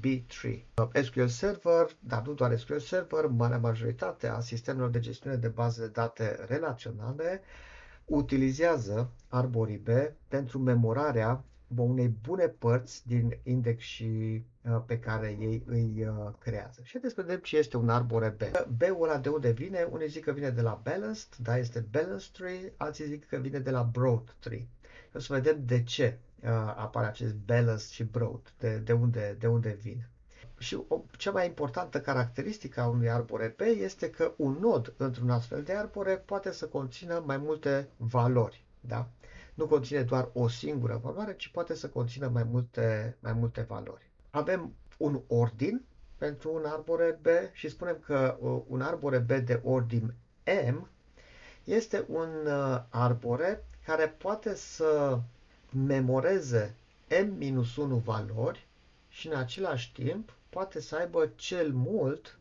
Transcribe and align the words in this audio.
B-tree. 0.00 0.64
SQL 1.02 1.26
Server, 1.26 1.96
dar 2.00 2.22
nu 2.26 2.32
doar 2.32 2.58
SQL 2.58 2.76
Server, 2.78 3.26
marea 3.26 3.58
majoritate 3.58 4.26
a 4.26 4.40
sistemelor 4.40 4.90
de 4.90 5.00
gestiune 5.00 5.36
de 5.36 5.48
baze 5.48 5.80
de 5.80 5.88
date 5.88 6.44
relaționale 6.48 7.42
utilizează 8.04 9.10
arborii 9.28 9.76
B 9.76 9.88
pentru 10.28 10.58
memorarea 10.58 11.44
unei 11.76 12.08
bune 12.08 12.46
părți 12.48 13.06
din 13.06 13.38
index 13.42 13.82
și 13.82 14.42
uh, 14.62 14.82
pe 14.86 14.98
care 14.98 15.36
ei 15.40 15.62
îi 15.66 16.06
uh, 16.06 16.32
creează. 16.38 16.80
Și 16.82 16.92
haideți 16.92 17.14
să 17.14 17.22
vedem 17.22 17.38
ce 17.40 17.56
este 17.56 17.76
un 17.76 17.88
arbore 17.88 18.36
B. 18.38 18.42
B-ul 18.76 19.08
ăla 19.08 19.18
de 19.18 19.28
unde 19.28 19.50
vine? 19.50 19.88
Unii 19.90 20.08
zic 20.08 20.24
că 20.24 20.32
vine 20.32 20.50
de 20.50 20.60
la 20.60 20.80
balanced, 20.82 21.28
da, 21.36 21.56
este 21.58 21.86
balanced 21.90 22.30
tree, 22.32 22.72
alții 22.76 23.04
zic 23.04 23.26
că 23.26 23.36
vine 23.36 23.58
de 23.58 23.70
la 23.70 23.82
broad 23.82 24.36
tree. 24.38 24.66
O 25.14 25.18
să 25.18 25.32
vedem 25.32 25.64
de 25.64 25.82
ce 25.82 26.18
uh, 26.18 26.29
apare 26.76 27.06
acest 27.06 27.34
balanced 27.34 27.88
și 27.90 28.04
broad, 28.04 28.52
de, 28.58 28.76
de, 28.76 28.92
unde, 28.92 29.36
de 29.38 29.46
unde 29.46 29.78
vine. 29.82 30.08
Și 30.58 30.78
o, 30.88 31.00
cea 31.16 31.30
mai 31.30 31.46
importantă 31.46 32.00
caracteristică 32.00 32.80
a 32.80 32.86
unui 32.88 33.10
arbore 33.10 33.54
B 33.56 33.60
este 33.60 34.10
că 34.10 34.32
un 34.36 34.56
nod 34.60 34.92
într-un 34.96 35.30
astfel 35.30 35.62
de 35.62 35.72
arbore 35.74 36.16
poate 36.16 36.52
să 36.52 36.66
conțină 36.66 37.22
mai 37.26 37.36
multe 37.36 37.88
valori. 37.96 38.64
Da? 38.80 39.08
Nu 39.54 39.66
conține 39.66 40.02
doar 40.02 40.28
o 40.32 40.48
singură 40.48 41.00
valoare, 41.02 41.34
ci 41.36 41.48
poate 41.48 41.74
să 41.74 41.88
conțină 41.88 42.28
mai 42.28 42.42
multe, 42.50 43.16
mai 43.20 43.32
multe 43.32 43.60
valori. 43.68 44.10
Avem 44.30 44.72
un 44.98 45.20
ordin 45.26 45.82
pentru 46.18 46.52
un 46.54 46.64
arbore 46.64 47.18
B 47.22 47.26
și 47.52 47.68
spunem 47.68 47.98
că 48.06 48.36
uh, 48.40 48.60
un 48.66 48.80
arbore 48.80 49.18
B 49.18 49.30
de 49.32 49.60
ordin 49.64 50.14
M 50.72 50.88
este 51.64 52.04
un 52.08 52.28
uh, 52.46 52.82
arbore 52.88 53.64
care 53.84 54.06
poate 54.18 54.54
să 54.54 55.18
memoreze 55.70 56.74
m-1 57.08 58.02
valori 58.04 58.66
și 59.08 59.26
în 59.26 59.36
același 59.36 59.92
timp 59.92 60.32
poate 60.48 60.80
să 60.80 60.96
aibă 60.96 61.32
cel 61.36 61.72
mult 61.72 62.38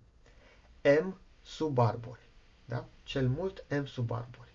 m 1.01 1.17
subarbori. 1.41 2.29
Da? 2.65 2.85
Cel 3.03 3.27
mult 3.27 3.65
m 3.69 3.85
subarbori. 3.85 4.53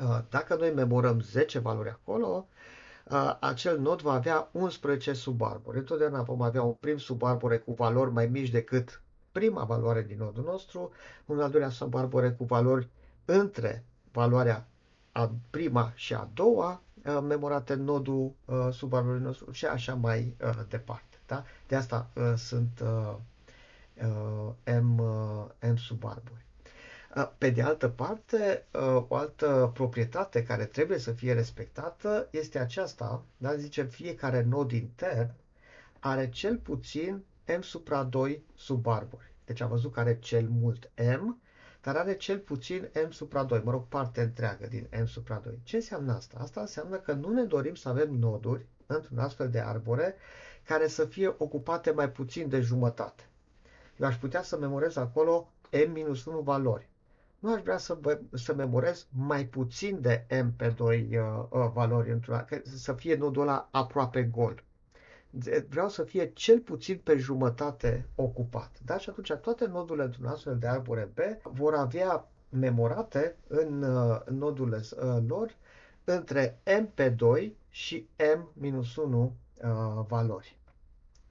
Uh, 0.00 0.18
dacă 0.30 0.56
noi 0.56 0.72
memorăm 0.72 1.20
10 1.20 1.58
valori 1.58 1.88
acolo, 1.88 2.46
uh, 3.04 3.36
acel 3.40 3.80
nod 3.80 4.00
va 4.00 4.12
avea 4.12 4.48
11 4.52 5.12
subarbore. 5.12 5.78
Întotdeauna 5.78 6.22
vom 6.22 6.42
avea 6.42 6.62
un 6.62 6.72
prim 6.72 6.98
subarbore 6.98 7.58
cu 7.58 7.72
valori 7.72 8.10
mai 8.10 8.26
mici 8.26 8.50
decât 8.50 9.02
prima 9.32 9.64
valoare 9.64 10.02
din 10.02 10.18
nodul 10.18 10.44
nostru, 10.44 10.92
un 11.26 11.40
al 11.40 11.50
doilea 11.50 11.70
subarbore 11.70 12.30
cu 12.30 12.44
valori 12.44 12.88
între 13.24 13.84
valoarea 14.12 14.66
a 15.12 15.30
prima 15.50 15.92
și 15.94 16.14
a 16.14 16.28
doua 16.34 16.70
uh, 16.72 16.85
memorate 17.12 17.72
în 17.72 17.82
nodul 17.84 18.32
uh, 18.44 18.68
subarborului 18.72 19.22
nostru 19.22 19.50
și 19.52 19.66
așa 19.66 19.94
mai 19.94 20.36
uh, 20.44 20.60
departe. 20.68 21.16
Da? 21.26 21.44
De 21.66 21.76
asta 21.76 22.10
uh, 22.14 22.32
sunt 22.36 22.80
uh, 22.82 23.14
uh, 23.94 24.74
M, 24.80 24.98
uh, 24.98 25.70
M 25.72 25.76
subarbori. 25.76 26.44
Uh, 27.16 27.28
pe 27.38 27.50
de 27.50 27.62
altă 27.62 27.88
parte, 27.88 28.64
uh, 28.72 29.04
o 29.08 29.14
altă 29.16 29.70
proprietate 29.74 30.42
care 30.42 30.64
trebuie 30.64 30.98
să 30.98 31.12
fie 31.12 31.32
respectată 31.32 32.28
este 32.30 32.58
aceasta, 32.58 33.22
da? 33.36 33.54
zice 33.56 33.82
fiecare 33.84 34.42
nod 34.42 34.70
intern 34.70 35.30
are 36.00 36.28
cel 36.30 36.56
puțin 36.56 37.24
M 37.58 37.60
supra 37.60 38.02
2 38.04 38.42
subarbori. 38.54 39.32
Deci 39.44 39.60
am 39.60 39.68
văzut 39.68 39.92
că 39.92 40.00
are 40.00 40.18
cel 40.18 40.48
mult 40.48 40.90
M 41.20 41.40
dar 41.86 41.96
are 41.96 42.16
cel 42.16 42.38
puțin 42.38 42.88
m 43.06 43.10
supra 43.10 43.44
2, 43.44 43.60
mă 43.64 43.70
rog, 43.70 43.86
parte 43.88 44.20
întreagă 44.20 44.66
din 44.66 44.86
m 45.02 45.04
supra 45.04 45.40
2. 45.44 45.58
Ce 45.62 45.76
înseamnă 45.76 46.12
asta? 46.12 46.38
Asta 46.40 46.60
înseamnă 46.60 46.96
că 46.96 47.12
nu 47.12 47.32
ne 47.32 47.42
dorim 47.42 47.74
să 47.74 47.88
avem 47.88 48.14
noduri 48.14 48.66
într-un 48.86 49.18
astfel 49.18 49.50
de 49.50 49.58
arbore 49.60 50.14
care 50.64 50.86
să 50.86 51.04
fie 51.04 51.34
ocupate 51.38 51.90
mai 51.90 52.10
puțin 52.10 52.48
de 52.48 52.60
jumătate. 52.60 53.22
Eu 53.96 54.06
aș 54.06 54.16
putea 54.16 54.42
să 54.42 54.58
memorez 54.58 54.96
acolo 54.96 55.48
m-1 55.70 56.42
valori. 56.42 56.88
Nu 57.38 57.52
aș 57.54 57.60
vrea 57.60 57.78
să, 57.78 57.98
să 58.32 58.54
memorez 58.54 59.06
mai 59.10 59.44
puțin 59.44 60.00
de 60.00 60.26
m 60.44 60.56
pe 60.56 60.68
2 60.68 61.08
uh, 61.10 61.44
uh, 61.50 61.70
valori, 61.72 62.10
într-un, 62.10 62.46
să 62.62 62.92
fie 62.92 63.14
nodul 63.16 63.42
ăla 63.42 63.68
aproape 63.70 64.22
gol 64.22 64.62
vreau 65.68 65.88
să 65.88 66.02
fie 66.02 66.30
cel 66.34 66.60
puțin 66.60 67.00
pe 67.04 67.16
jumătate 67.16 68.06
ocupat. 68.14 68.70
Da? 68.84 68.98
Și 68.98 69.08
atunci 69.10 69.32
toate 69.32 69.66
nodurile 69.66 70.04
într-un 70.04 70.26
astfel 70.26 70.58
de 70.58 70.66
arbore 70.66 71.10
B 71.14 71.18
vor 71.42 71.74
avea 71.74 72.28
memorate 72.48 73.36
în, 73.46 73.82
uh, 73.82 74.20
în 74.24 74.36
nodurile 74.38 74.76
uh, 74.76 75.16
lor 75.26 75.54
între 76.04 76.60
m 76.80 76.90
pe 76.94 77.08
2 77.08 77.56
și 77.68 78.08
m-1 78.56 79.12
uh, 79.12 79.30
valori. 80.08 80.58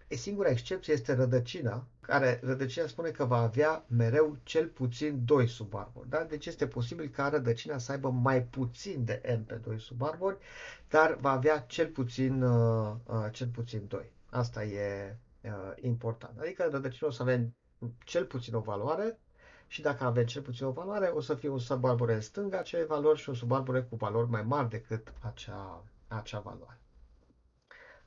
E 0.08 0.16
singura 0.16 0.50
excepție 0.50 0.94
este 0.94 1.14
rădăcina, 1.14 1.86
care 2.06 2.40
rădăcina 2.44 2.88
spune 2.88 3.10
că 3.10 3.26
va 3.26 3.38
avea 3.38 3.84
mereu 3.88 4.38
cel 4.44 4.68
puțin 4.68 5.22
2 5.26 5.48
subarbori. 5.48 6.10
Da? 6.10 6.24
Deci 6.24 6.46
este 6.46 6.68
posibil 6.68 7.08
ca 7.08 7.30
rădăcina 7.30 7.78
să 7.78 7.92
aibă 7.92 8.10
mai 8.10 8.44
puțin 8.44 9.06
de 9.06 9.22
m 9.40 9.44
pe 9.44 9.56
2 9.56 9.80
subarbori, 9.80 10.38
dar 10.90 11.18
va 11.22 11.32
avea 11.32 11.60
cel 11.60 11.88
puțin, 11.88 12.42
uh, 12.42 12.96
uh, 13.06 13.28
cel 13.32 13.48
puțin 13.48 13.86
2. 13.88 14.12
Asta 14.30 14.64
e 14.64 15.18
uh, 15.44 15.52
important. 15.82 16.40
Adică 16.40 16.68
rădăcina 16.72 17.10
o 17.10 17.12
să 17.12 17.22
avem 17.22 17.56
cel 18.04 18.26
puțin 18.26 18.54
o 18.56 18.60
valoare 18.60 19.20
și 19.68 19.82
dacă 19.82 20.04
avem 20.04 20.26
cel 20.26 20.42
puțin 20.42 20.66
o 20.66 20.72
valoare, 20.72 21.06
o 21.08 21.22
să 21.22 21.36
fie 21.36 21.50
un 21.50 21.60
subarbore 21.60 22.14
în 22.14 22.22
stânga 22.22 22.60
acele 22.60 22.84
valori 22.84 23.20
și 23.20 23.30
un 23.30 23.36
subarbore 23.36 23.82
cu 23.82 23.96
valori 23.96 24.30
mai 24.30 24.44
mari 24.44 24.70
decât 24.70 25.14
acea, 25.20 25.84
acea 26.08 26.40
valoare. 26.40 26.80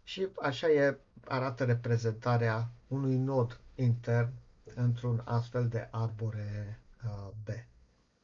Și 0.03 0.29
așa 0.43 0.69
e, 0.69 0.99
arată 1.25 1.65
reprezentarea 1.65 2.69
unui 2.89 3.17
nod 3.17 3.61
intern 3.79 4.29
într-un 4.75 5.23
astfel 5.25 5.69
de 5.69 5.89
arbore 5.91 6.81
uh, 7.05 7.29
B. 7.45 7.49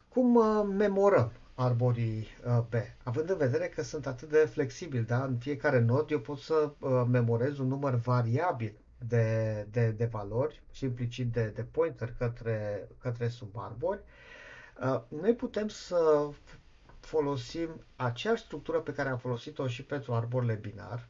Cum 0.09 0.35
uh, 0.35 0.65
memorăm 0.77 1.33
arborii 1.55 2.27
uh, 2.47 2.59
B? 2.69 2.75
Având 3.03 3.31
în 3.31 3.37
vedere 3.37 3.69
că 3.69 3.83
sunt 3.83 4.07
atât 4.07 4.29
de 4.31 4.37
flexibili, 4.53 5.05
da? 5.05 5.25
în 5.25 5.37
fiecare 5.39 5.81
nod 5.81 6.11
eu 6.11 6.21
pot 6.21 6.39
să 6.39 6.73
uh, 6.79 7.05
memorez 7.11 7.59
un 7.59 7.67
număr 7.67 7.95
variabil 7.95 8.75
de, 9.09 9.67
de, 9.71 9.91
de 9.91 10.05
valori 10.05 10.63
și 10.73 10.85
implicit 10.85 11.33
de, 11.33 11.47
de 11.55 11.63
pointer 11.63 12.15
către, 12.19 12.89
către 12.99 13.29
subarbori, 13.29 14.01
uh, 14.83 15.01
noi 15.21 15.35
putem 15.35 15.69
să 15.69 16.29
folosim 17.01 17.69
aceeași 17.97 18.43
structură 18.43 18.79
pe 18.81 18.93
care 18.93 19.09
am 19.09 19.19
folosit-o 19.19 19.67
și 19.67 19.85
pentru 19.85 20.13
arborile 20.13 20.55
binar, 20.55 21.09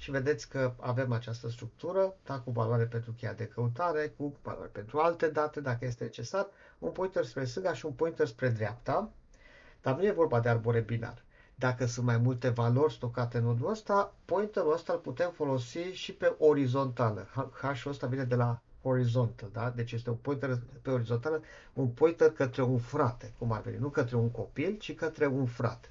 și 0.00 0.10
vedeți 0.10 0.48
că 0.48 0.72
avem 0.80 1.12
această 1.12 1.48
structură, 1.48 2.14
da, 2.24 2.38
cu 2.38 2.50
valoare 2.50 2.84
pentru 2.84 3.12
cheia 3.12 3.32
de 3.32 3.46
căutare, 3.46 4.14
cu 4.16 4.36
valoare 4.42 4.68
pentru 4.72 4.98
alte 4.98 5.28
date, 5.28 5.60
dacă 5.60 5.84
este 5.84 6.04
necesar, 6.04 6.46
un 6.78 6.90
pointer 6.90 7.24
spre 7.24 7.44
stânga 7.44 7.74
și 7.74 7.86
un 7.86 7.92
pointer 7.92 8.26
spre 8.26 8.48
dreapta, 8.48 9.10
dar 9.82 9.96
nu 9.96 10.04
e 10.06 10.10
vorba 10.10 10.40
de 10.40 10.48
arbore 10.48 10.80
binar. 10.80 11.22
Dacă 11.54 11.86
sunt 11.86 12.06
mai 12.06 12.16
multe 12.16 12.48
valori 12.48 12.92
stocate 12.92 13.38
în 13.38 13.44
nodul 13.44 13.70
ăsta, 13.70 14.14
pointerul 14.24 14.72
ăsta 14.72 14.92
îl 14.92 14.98
putem 14.98 15.30
folosi 15.30 15.78
și 15.78 16.12
pe 16.12 16.34
orizontală. 16.38 17.26
H-ul 17.32 17.90
ăsta 17.90 18.06
vine 18.06 18.24
de 18.24 18.34
la 18.34 18.60
horizontal, 18.82 19.48
da? 19.52 19.70
Deci 19.70 19.92
este 19.92 20.10
un 20.10 20.16
pointer 20.16 20.58
pe 20.82 20.90
orizontală, 20.90 21.42
un 21.72 21.88
pointer 21.88 22.30
către 22.30 22.62
un 22.62 22.78
frate, 22.78 23.32
cum 23.38 23.52
ar 23.52 23.60
veni, 23.60 23.76
nu 23.78 23.88
către 23.88 24.16
un 24.16 24.30
copil, 24.30 24.76
ci 24.78 24.94
către 24.94 25.26
un 25.26 25.46
frate. 25.46 25.88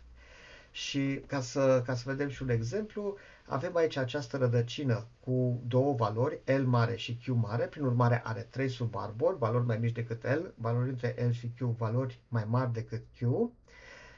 Și 0.72 1.24
ca 1.28 1.42
să, 1.42 1.82
ca 1.86 1.96
să 1.96 2.04
vedem 2.06 2.30
și 2.30 2.42
un 2.42 2.50
exemplu, 2.50 3.18
avem 3.50 3.76
aici 3.76 3.96
această 3.96 4.38
rădăcină 4.38 5.08
cu 5.20 5.62
două 5.68 5.94
valori, 5.94 6.40
L 6.46 6.62
mare 6.62 6.96
și 6.96 7.18
Q 7.24 7.26
mare, 7.36 7.66
prin 7.66 7.84
urmare 7.84 8.22
are 8.26 8.48
trei 8.50 8.70
subarbori, 8.70 9.38
valori 9.38 9.66
mai 9.66 9.78
mici 9.78 9.92
decât 9.96 10.24
L, 10.24 10.54
valori 10.56 10.90
între 10.90 11.16
L 11.28 11.32
și 11.32 11.52
Q, 11.56 11.78
valori 11.78 12.20
mai 12.28 12.46
mari 12.48 12.74
decât 12.74 13.02
Q. 13.18 13.50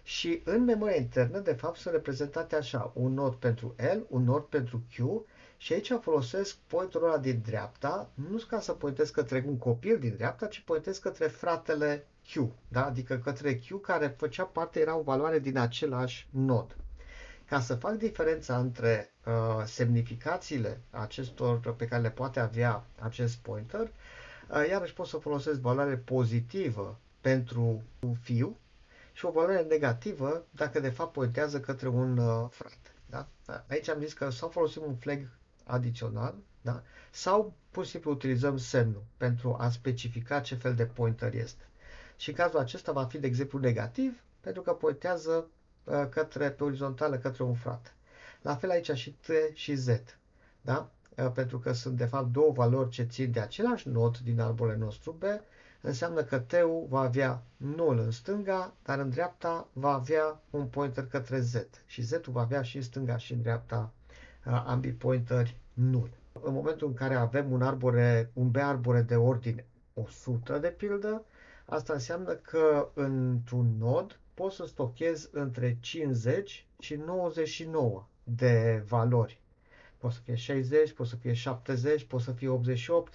Și 0.03 0.41
în 0.45 0.63
memoria 0.63 0.95
internă, 0.95 1.39
de 1.39 1.53
fapt, 1.53 1.77
sunt 1.77 1.93
reprezentate 1.93 2.55
așa, 2.55 2.91
un 2.95 3.13
nod 3.13 3.33
pentru 3.33 3.75
L, 3.77 3.97
un 4.09 4.23
nod 4.23 4.41
pentru 4.43 4.83
Q 4.93 4.97
și 5.57 5.73
aici 5.73 5.91
folosesc 6.01 6.55
pointerul 6.67 7.07
ăla 7.07 7.17
din 7.17 7.41
dreapta, 7.45 8.09
nu 8.29 8.37
ca 8.47 8.59
să 8.59 8.71
pointez 8.71 9.09
către 9.09 9.43
un 9.47 9.57
copil 9.57 9.99
din 9.99 10.13
dreapta, 10.15 10.45
ci 10.45 10.59
pointez 10.59 10.97
către 10.97 11.27
fratele 11.27 12.05
Q, 12.31 12.47
da? 12.67 12.85
adică 12.85 13.17
către 13.17 13.59
Q 13.59 13.67
care 13.81 14.07
făcea 14.17 14.43
parte, 14.43 14.79
era 14.79 14.95
o 14.95 15.01
valoare 15.01 15.39
din 15.39 15.57
același 15.57 16.27
nod. 16.31 16.75
Ca 17.45 17.59
să 17.59 17.75
fac 17.75 17.93
diferența 17.93 18.57
între 18.57 19.10
uh, 19.25 19.63
semnificațiile 19.65 20.79
acestor 20.89 21.59
pe 21.75 21.87
care 21.87 22.01
le 22.01 22.09
poate 22.11 22.39
avea 22.39 22.83
acest 22.99 23.37
pointer, 23.37 23.81
uh, 24.49 24.65
iarăși 24.69 24.93
pot 24.93 25.07
să 25.07 25.17
folosesc 25.17 25.59
valoare 25.59 25.95
pozitivă 25.97 26.99
pentru 27.21 27.81
un 27.99 28.13
fiu 28.13 28.57
și 29.13 29.25
o 29.25 29.31
valoare 29.31 29.61
negativă 29.61 30.43
dacă 30.51 30.79
de 30.79 30.89
fapt 30.89 31.11
pointează 31.13 31.59
către 31.59 31.87
un 31.87 32.17
uh, 32.17 32.47
frate. 32.49 32.75
Da? 33.05 33.27
Aici 33.69 33.89
am 33.89 33.99
zis 33.99 34.13
că 34.13 34.29
sau 34.29 34.49
folosim 34.49 34.81
un 34.87 34.95
flag 34.95 35.27
adițional 35.63 36.35
da? 36.61 36.83
sau 37.11 37.53
pur 37.71 37.83
și 37.85 37.89
simplu 37.91 38.11
utilizăm 38.11 38.57
semnul 38.57 39.03
pentru 39.17 39.55
a 39.59 39.69
specifica 39.69 40.39
ce 40.39 40.55
fel 40.55 40.75
de 40.75 40.85
pointer 40.85 41.33
este. 41.33 41.63
Și 42.17 42.29
în 42.29 42.35
cazul 42.35 42.59
acesta 42.59 42.91
va 42.91 43.05
fi, 43.05 43.17
de 43.19 43.27
exemplu, 43.27 43.59
negativ 43.59 44.21
pentru 44.41 44.61
că 44.61 44.71
pointează 44.71 45.45
uh, 45.83 46.05
către, 46.09 46.49
pe 46.51 46.63
orizontală 46.63 47.17
către 47.17 47.43
un 47.43 47.53
frate. 47.53 47.91
La 48.41 48.55
fel 48.55 48.69
aici 48.69 48.91
și 48.91 49.11
T 49.11 49.27
și 49.53 49.75
Z. 49.75 49.87
Da? 50.61 50.89
Uh, 51.17 51.31
pentru 51.33 51.59
că 51.59 51.71
sunt 51.73 51.97
de 51.97 52.05
fapt 52.05 52.31
două 52.31 52.51
valori 52.51 52.89
ce 52.89 53.03
țin 53.03 53.31
de 53.31 53.39
același 53.39 53.87
nod 53.89 54.17
din 54.17 54.39
arborele 54.39 54.77
nostru 54.77 55.11
B, 55.11 55.23
înseamnă 55.81 56.23
că 56.23 56.39
T-ul 56.39 56.85
va 56.89 56.99
avea 56.99 57.43
0 57.75 57.91
în 57.91 58.11
stânga, 58.11 58.73
dar 58.83 58.99
în 58.99 59.09
dreapta 59.09 59.67
va 59.73 59.93
avea 59.93 60.41
un 60.49 60.65
pointer 60.67 61.07
către 61.07 61.39
Z 61.39 61.55
și 61.85 62.01
Z-ul 62.01 62.21
va 62.31 62.41
avea 62.41 62.61
și 62.61 62.75
în 62.75 62.83
stânga 62.83 63.17
și 63.17 63.33
în 63.33 63.41
dreapta 63.41 63.91
uh, 64.45 64.63
ambii 64.65 64.91
pointeri 64.91 65.57
0. 65.91 66.07
În 66.41 66.53
momentul 66.53 66.87
în 66.87 66.93
care 66.93 67.15
avem 67.15 67.51
un 67.51 67.61
arbore, 67.61 68.29
un 68.33 68.51
B 68.51 68.55
arbore 68.55 69.01
de 69.01 69.15
ordine 69.15 69.65
100 69.93 70.57
de 70.57 70.67
pildă, 70.67 71.23
asta 71.65 71.93
înseamnă 71.93 72.33
că 72.33 72.89
într-un 72.93 73.75
nod 73.77 74.19
pot 74.33 74.51
să 74.51 74.65
stochez 74.65 75.29
între 75.31 75.77
50 75.79 76.65
și 76.79 76.95
99 76.95 78.05
de 78.23 78.83
valori. 78.87 79.39
Poate 79.97 80.15
să 80.15 80.21
fie 80.23 80.35
60, 80.35 80.91
poate 80.91 81.11
să 81.11 81.17
fie 81.17 81.33
70, 81.33 82.03
poate 82.03 82.25
să 82.25 82.31
fie 82.31 82.47
88. 82.49 83.13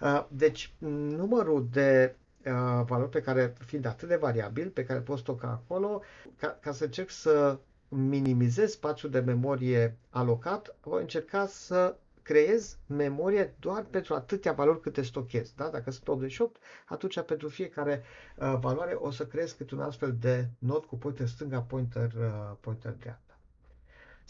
Uh, 0.00 0.24
deci 0.28 0.72
numărul 0.78 1.68
de 1.70 2.14
uh, 2.46 2.82
valori 2.86 3.10
pe 3.10 3.20
care, 3.20 3.52
fiind 3.66 3.84
atât 3.84 4.08
de 4.08 4.16
variabil, 4.16 4.68
pe 4.70 4.84
care 4.84 4.98
pot 5.00 5.18
stoca 5.18 5.48
acolo, 5.48 6.02
ca, 6.36 6.58
ca 6.60 6.72
să 6.72 6.84
încerc 6.84 7.10
să 7.10 7.58
minimizez 7.88 8.70
spațiul 8.70 9.10
de 9.10 9.20
memorie 9.20 9.96
alocat, 10.10 10.76
voi 10.82 11.00
încerca 11.00 11.46
să 11.46 11.96
creez 12.22 12.78
memorie 12.86 13.54
doar 13.60 13.82
pentru 13.90 14.14
atâtea 14.14 14.52
valori 14.52 14.80
câte 14.80 15.02
stochez. 15.02 15.52
Da? 15.56 15.68
Dacă 15.68 15.90
sunt 15.90 16.08
88, 16.08 16.56
atunci 16.86 17.20
pentru 17.20 17.48
fiecare 17.48 18.02
uh, 18.36 18.56
valoare 18.60 18.92
o 18.94 19.10
să 19.10 19.26
creez 19.26 19.52
câte 19.52 19.74
un 19.74 19.80
astfel 19.80 20.16
de 20.20 20.48
nod 20.58 20.84
cu 20.84 20.96
pointer 20.98 21.26
stânga, 21.26 21.60
pointer, 21.60 22.12
uh, 22.18 22.56
pointer 22.60 22.92
dreapta. 22.92 23.27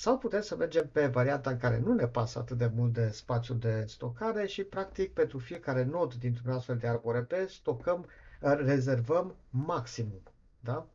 Sau 0.01 0.19
putem 0.19 0.41
să 0.41 0.57
mergem 0.57 0.89
pe 0.93 1.07
varianta 1.07 1.51
în 1.51 1.57
care 1.59 1.79
nu 1.79 1.93
ne 1.95 2.07
pasă 2.07 2.39
atât 2.39 2.57
de 2.59 2.71
mult 2.75 2.93
de 2.93 3.09
spațiu 3.09 3.55
de 3.55 3.85
stocare 3.87 4.47
și 4.47 4.63
practic 4.65 5.13
pentru 5.13 5.39
fiecare 5.39 5.85
nod 5.85 6.15
dintr-un 6.15 6.53
astfel 6.53 6.77
de 6.77 6.87
arbore 6.87 7.21
P 7.23 7.33
stocăm, 7.49 8.07
uh, 8.41 8.53
rezervăm 8.57 9.35
maximum. 9.51 10.23
Da? 10.61 10.87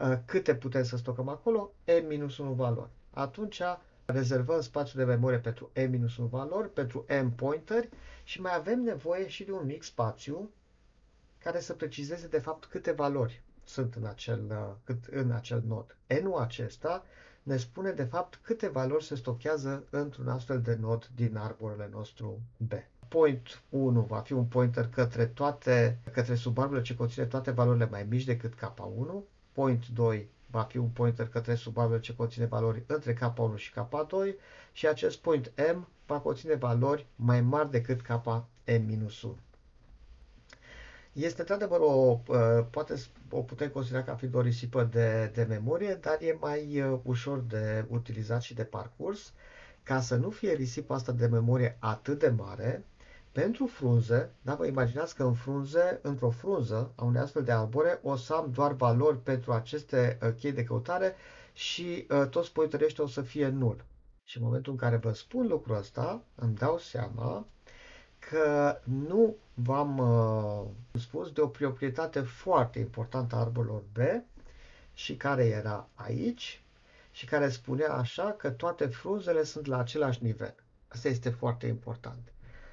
Uh, 0.00 0.18
câte 0.24 0.54
putem 0.54 0.82
să 0.82 0.96
stocăm 0.96 1.28
acolo? 1.28 1.72
n-1 1.84 2.54
valori. 2.54 2.90
Atunci 3.10 3.62
rezervăm 4.04 4.60
spațiu 4.60 4.98
de 4.98 5.04
memorie 5.04 5.38
pentru 5.38 5.70
m-1 5.74 6.28
valori, 6.30 6.72
pentru 6.72 7.04
m 7.22 7.30
pointer 7.34 7.88
și 8.24 8.40
mai 8.40 8.54
avem 8.54 8.80
nevoie 8.80 9.28
și 9.28 9.44
de 9.44 9.52
un 9.52 9.64
mic 9.66 9.82
spațiu 9.82 10.50
care 11.38 11.60
să 11.60 11.72
precizeze 11.74 12.26
de 12.28 12.38
fapt 12.38 12.64
câte 12.64 12.92
valori 12.92 13.42
sunt 13.64 13.94
în 13.94 14.04
acel, 14.04 14.44
uh, 14.50 14.74
cât, 14.84 15.04
în 15.04 15.30
acel 15.30 15.62
nod. 15.66 15.96
N-ul 16.22 16.38
acesta 16.38 17.04
ne 17.46 17.56
spune 17.56 17.90
de 17.90 18.04
fapt 18.04 18.38
câte 18.42 18.68
valori 18.68 19.04
se 19.04 19.14
stochează 19.14 19.84
într-un 19.90 20.28
astfel 20.28 20.60
de 20.60 20.78
nod 20.80 21.10
din 21.14 21.36
arborele 21.36 21.88
nostru 21.92 22.40
B. 22.56 22.72
Point 23.08 23.62
1 23.68 24.00
va 24.00 24.18
fi 24.18 24.32
un 24.32 24.44
pointer 24.44 24.88
către 24.88 25.26
toate, 25.26 25.98
către 26.12 26.34
subarborele 26.34 26.84
ce 26.84 26.94
conține 26.96 27.24
toate 27.24 27.50
valorile 27.50 27.88
mai 27.90 28.06
mici 28.08 28.24
decât 28.24 28.54
K1. 28.54 29.12
Point 29.52 29.88
2 29.88 30.28
va 30.50 30.62
fi 30.62 30.76
un 30.76 30.88
pointer 30.88 31.28
către 31.28 31.54
subarborele 31.54 32.02
ce 32.02 32.14
conține 32.16 32.46
valori 32.46 32.82
între 32.86 33.12
K1 33.14 33.56
și 33.56 33.72
K2 33.72 34.34
și 34.72 34.86
acest 34.88 35.18
point 35.18 35.52
M 35.74 35.88
va 36.06 36.18
conține 36.18 36.54
valori 36.54 37.06
mai 37.16 37.40
mari 37.40 37.70
decât 37.70 38.00
Km-1. 38.02 39.28
Este 41.16 41.40
într-adevăr 41.40 41.80
o, 41.80 42.20
uh, 42.28 42.36
poate 42.70 42.94
o 43.30 43.42
putem 43.42 43.68
considera 43.68 44.02
ca 44.02 44.14
fiind 44.14 44.34
o 44.34 44.40
risipă 44.40 44.84
de, 44.84 45.30
de 45.34 45.42
memorie, 45.42 45.94
dar 45.94 46.18
e 46.20 46.36
mai 46.40 46.80
uh, 46.80 46.98
ușor 47.02 47.38
de 47.40 47.84
utilizat 47.88 48.42
și 48.42 48.54
de 48.54 48.64
parcurs. 48.64 49.32
Ca 49.82 50.00
să 50.00 50.16
nu 50.16 50.30
fie 50.30 50.52
risipa 50.52 50.94
asta 50.94 51.12
de 51.12 51.26
memorie 51.26 51.76
atât 51.80 52.18
de 52.18 52.28
mare, 52.28 52.84
pentru 53.32 53.66
frunze, 53.66 54.30
da, 54.42 54.54
vă 54.54 54.66
imaginați 54.66 55.14
că 55.14 55.22
în 55.22 55.34
frunze, 55.34 55.98
într-o 56.02 56.30
frunză 56.30 56.92
a 56.94 57.04
unei 57.04 57.20
astfel 57.20 57.42
de 57.44 57.52
arbore, 57.52 57.98
o 58.02 58.16
să 58.16 58.34
am 58.34 58.50
doar 58.52 58.72
valori 58.72 59.18
pentru 59.22 59.52
aceste 59.52 60.18
uh, 60.22 60.30
chei 60.38 60.52
de 60.52 60.64
căutare 60.64 61.14
și 61.52 62.06
uh, 62.10 62.28
toți 62.28 62.52
pointerii 62.52 62.94
o 62.96 63.06
să 63.06 63.22
fie 63.22 63.48
nul. 63.48 63.84
Și 64.24 64.38
în 64.38 64.44
momentul 64.44 64.72
în 64.72 64.78
care 64.78 64.96
vă 64.96 65.12
spun 65.12 65.46
lucrul 65.46 65.76
ăsta, 65.76 66.22
îmi 66.34 66.54
dau 66.54 66.78
seama 66.78 67.46
că 68.30 68.78
nu 68.84 69.36
v-am 69.54 69.98
uh, 69.98 71.00
spus 71.00 71.32
de 71.32 71.40
o 71.40 71.46
proprietate 71.48 72.20
foarte 72.20 72.78
importantă 72.78 73.34
a 73.36 73.40
arborilor 73.40 73.82
B 73.92 73.98
și 74.94 75.16
care 75.16 75.44
era 75.46 75.88
aici 75.94 76.62
și 77.10 77.26
care 77.26 77.48
spunea 77.48 77.92
așa 77.92 78.32
că 78.38 78.50
toate 78.50 78.86
frunzele 78.86 79.42
sunt 79.44 79.66
la 79.66 79.78
același 79.78 80.22
nivel. 80.24 80.54
Asta 80.88 81.08
este 81.08 81.30
foarte 81.30 81.66
important. 81.66 82.32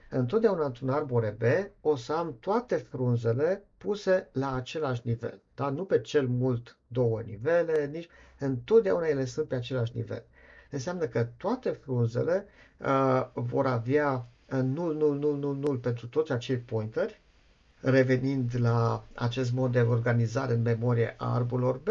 Întotdeauna 0.09 0.65
într-un 0.65 0.89
arbore 0.89 1.37
B 1.39 1.43
o 1.81 1.95
să 1.95 2.13
am 2.13 2.37
toate 2.39 2.75
frunzele 2.75 3.63
puse 3.77 4.29
la 4.31 4.55
același 4.55 5.01
nivel. 5.03 5.41
Dar 5.55 5.71
nu 5.71 5.85
pe 5.85 6.01
cel 6.01 6.27
mult 6.27 6.77
două 6.87 7.21
nivele, 7.21 7.85
nici 7.85 8.07
întotdeauna 8.39 9.05
ele 9.07 9.25
sunt 9.25 9.47
pe 9.47 9.55
același 9.55 9.91
nivel. 9.95 10.23
Înseamnă 10.69 11.05
că 11.07 11.23
toate 11.37 11.69
frunzele 11.69 12.45
uh, 12.77 13.27
vor 13.33 13.65
avea 13.67 14.27
0, 14.61 14.91
0, 14.93 15.13
0, 15.15 15.35
0, 15.39 15.53
0 15.53 15.77
pentru 15.77 16.07
toți 16.07 16.31
acei 16.31 16.57
pointeri, 16.57 17.21
revenind 17.79 18.51
la 18.59 19.03
acest 19.15 19.51
mod 19.51 19.71
de 19.71 19.81
organizare 19.81 20.53
în 20.53 20.61
memorie 20.61 21.15
a 21.17 21.33
arbolor 21.33 21.77
B, 21.77 21.87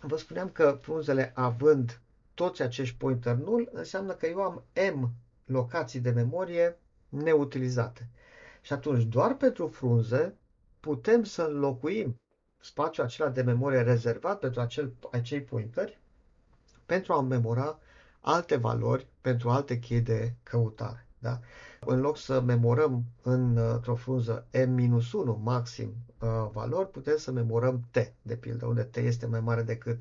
vă 0.00 0.16
spuneam 0.16 0.48
că 0.48 0.78
frunzele 0.80 1.32
având 1.34 2.00
toți 2.34 2.62
acești 2.62 2.96
pointer 2.96 3.34
null, 3.34 3.68
înseamnă 3.72 4.12
că 4.12 4.26
eu 4.26 4.40
am 4.42 4.62
M 4.94 5.10
locații 5.46 6.00
de 6.00 6.10
memorie 6.10 6.78
neutilizate. 7.08 8.08
Și 8.60 8.72
atunci, 8.72 9.02
doar 9.02 9.34
pentru 9.34 9.66
frunze, 9.66 10.34
putem 10.80 11.24
să 11.24 11.42
înlocuim 11.42 12.20
spațiul 12.60 13.06
acela 13.06 13.28
de 13.28 13.42
memorie 13.42 13.80
rezervat 13.82 14.38
pentru 14.38 14.60
acel, 14.60 14.92
acei 15.12 15.40
pointeri 15.42 16.00
pentru 16.86 17.12
a 17.12 17.20
memora 17.20 17.78
alte 18.20 18.56
valori 18.56 19.06
pentru 19.20 19.50
alte 19.50 19.78
chei 19.78 20.00
de 20.00 20.32
căutare. 20.42 21.06
Da? 21.22 21.40
În 21.80 22.00
loc 22.00 22.16
să 22.16 22.40
memorăm 22.40 23.04
într-o 23.22 23.94
frunză 23.94 24.46
M-1 24.66 25.42
maxim 25.42 25.94
uh, 26.20 26.28
valori, 26.52 26.90
putem 26.90 27.16
să 27.16 27.30
memorăm 27.30 27.80
T, 27.90 27.96
de 28.22 28.36
pildă, 28.36 28.66
unde 28.66 28.82
T 28.82 28.96
este 28.96 29.26
mai 29.26 29.40
mare 29.40 29.62
decât 29.62 30.00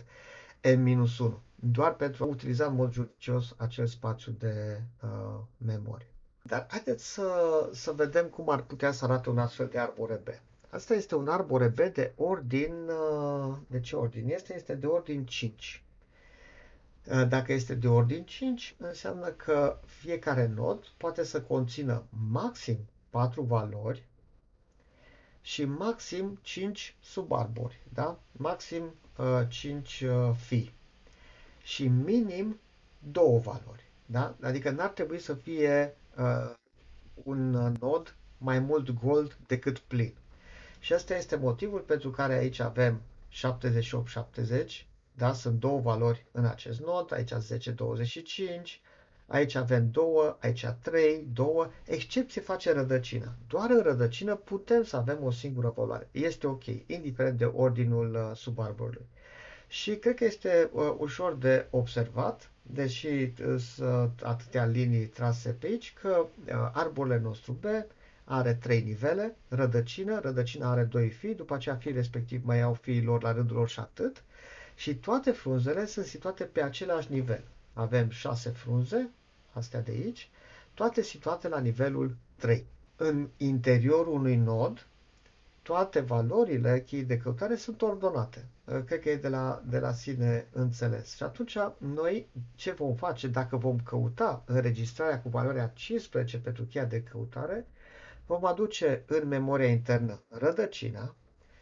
M-1, 0.78 1.32
doar 1.56 1.96
pentru 1.96 2.24
a 2.24 2.28
utiliza 2.28 2.66
în 2.66 2.76
mod 2.76 2.92
judicios 2.92 3.56
acel 3.58 3.86
spațiu 3.86 4.32
de 4.32 4.82
uh, 5.04 5.40
memorie. 5.58 6.08
Dar 6.44 6.66
haideți 6.70 7.14
să, 7.14 7.30
să 7.74 7.92
vedem 7.92 8.26
cum 8.28 8.50
ar 8.50 8.62
putea 8.62 8.92
să 8.92 9.06
arate 9.06 9.30
un 9.30 9.38
astfel 9.38 9.68
de 9.68 9.78
arbore 9.80 10.22
B. 10.24 10.28
Asta 10.70 10.94
este 10.94 11.16
un 11.16 11.28
arbore 11.28 11.68
B 11.68 11.80
de 11.80 12.14
ordin, 12.16 12.74
uh, 12.90 13.56
de 13.68 13.80
ce 13.80 13.96
ordin 13.96 14.30
este? 14.30 14.56
Este 14.56 14.76
de 14.76 14.86
ordin 14.86 15.26
5. 15.26 15.84
Uh, 17.06 17.28
dacă 17.28 17.54
este 17.54 17.76
de 17.76 17.88
ordin 17.88 18.24
5, 18.24 18.76
înseamnă 18.80 19.28
că 19.28 19.80
fiecare 19.86 20.48
nod 20.56 20.84
poate 20.98 21.24
să 21.24 21.42
conțină 21.42 22.04
maxim 22.30 22.78
4 23.10 23.42
valori 23.42 24.04
și 25.42 25.66
maxim 25.66 26.40
5 26.42 26.96
subarbori, 27.02 27.80
da? 27.94 28.20
Maxim 28.32 28.84
uh, 29.18 29.42
5 29.50 30.02
uh, 30.02 30.36
fi 30.36 30.72
și 31.64 31.88
minim 31.88 32.60
2 33.12 33.40
valori, 33.44 33.84
da? 34.06 34.36
Adică 34.42 34.70
n-ar 34.70 34.90
trebui 34.90 35.20
să 35.20 35.34
fie 35.34 35.96
uh, 36.18 36.54
un 37.24 37.50
nod 37.80 38.16
mai 38.38 38.60
mult 38.60 38.90
gold 38.90 39.38
decât 39.48 39.78
plin. 39.80 40.14
Și 40.80 40.94
asta 40.94 41.16
este 41.16 41.36
motivul 41.36 41.80
pentru 41.80 42.10
care 42.12 42.34
aici 42.34 42.60
avem 42.60 43.02
78-70, 43.32 44.91
da? 45.18 45.34
Sunt 45.34 45.60
două 45.60 45.80
valori 45.80 46.26
în 46.32 46.46
acest 46.46 46.80
nod, 46.80 47.14
aici 47.14 47.34
10-25, 47.34 47.36
aici 49.28 49.56
avem 49.56 49.90
2, 49.92 50.36
aici 50.40 50.66
3, 50.82 51.28
2, 51.34 51.46
excepție 51.86 52.42
face 52.42 52.74
rădăcină. 52.74 53.36
Doar 53.48 53.70
în 53.70 53.82
rădăcină 53.82 54.36
putem 54.36 54.84
să 54.84 54.96
avem 54.96 55.24
o 55.24 55.32
singură 55.32 55.74
valoare. 55.76 56.08
Este 56.12 56.48
ok, 56.48 56.66
indiferent 56.86 57.38
de 57.38 57.46
ordinul 57.46 58.14
uh, 58.14 58.36
subarborului. 58.38 59.06
Și 59.68 59.96
cred 59.96 60.16
că 60.16 60.24
este 60.26 60.70
uh, 60.74 60.94
ușor 60.98 61.36
de 61.36 61.68
observat 61.70 62.52
deși 62.62 63.08
uh, 63.08 63.56
sunt 63.76 64.22
atâtea 64.24 64.66
linii 64.66 65.06
trase 65.06 65.50
pe 65.60 65.68
aici, 65.68 65.94
că 66.02 66.26
uh, 66.46 66.70
arborele 66.74 67.20
nostru 67.20 67.52
B 67.52 67.66
are 68.24 68.54
trei 68.54 68.82
nivele, 68.82 69.36
rădăcină, 69.48 70.20
rădăcina 70.20 70.72
are 70.72 70.84
doi 70.84 71.10
fii, 71.10 71.36
după 71.36 71.54
aceea 71.54 71.76
fii 71.76 71.92
respectiv 71.92 72.42
mai 72.46 72.62
au 72.62 72.74
fiii 72.74 73.04
lor 73.04 73.24
la 73.24 73.32
rândul 73.32 73.56
lor 73.56 73.70
și 73.70 73.80
atât. 73.80 74.24
Și 74.82 74.96
toate 74.96 75.32
frunzele 75.32 75.86
sunt 75.86 76.06
situate 76.06 76.44
pe 76.44 76.62
același 76.64 77.12
nivel. 77.12 77.44
Avem 77.74 78.10
șase 78.10 78.50
frunze, 78.50 79.10
astea 79.54 79.82
de 79.82 79.92
aici, 79.92 80.30
toate 80.74 81.02
situate 81.02 81.48
la 81.48 81.60
nivelul 81.60 82.16
3. 82.38 82.66
În 82.96 83.28
interiorul 83.38 84.14
unui 84.14 84.36
nod, 84.36 84.88
toate 85.62 86.00
valorile 86.00 86.82
cheii 86.84 87.04
de 87.04 87.18
căutare 87.18 87.56
sunt 87.56 87.82
ordonate. 87.82 88.46
Cred 88.86 89.00
că 89.00 89.10
e 89.10 89.16
de 89.16 89.28
la, 89.28 89.62
de 89.70 89.80
la 89.80 89.92
sine 89.94 90.48
înțeles. 90.52 91.16
Și 91.16 91.24
atunci 91.24 91.58
noi 91.78 92.28
ce 92.56 92.72
vom 92.72 92.96
face 92.96 93.28
dacă 93.28 93.58
vom 93.58 93.80
căuta 93.80 94.44
înregistrarea 94.46 95.22
cu 95.22 95.30
valoarea 95.30 95.68
15 95.76 96.38
pentru 96.38 96.64
cheia 96.64 96.86
de 96.86 97.04
căutare, 97.04 97.68
vom 98.26 98.46
aduce 98.46 99.04
în 99.08 99.28
memoria 99.28 99.68
internă 99.70 100.22
rădăcina, 100.30 101.16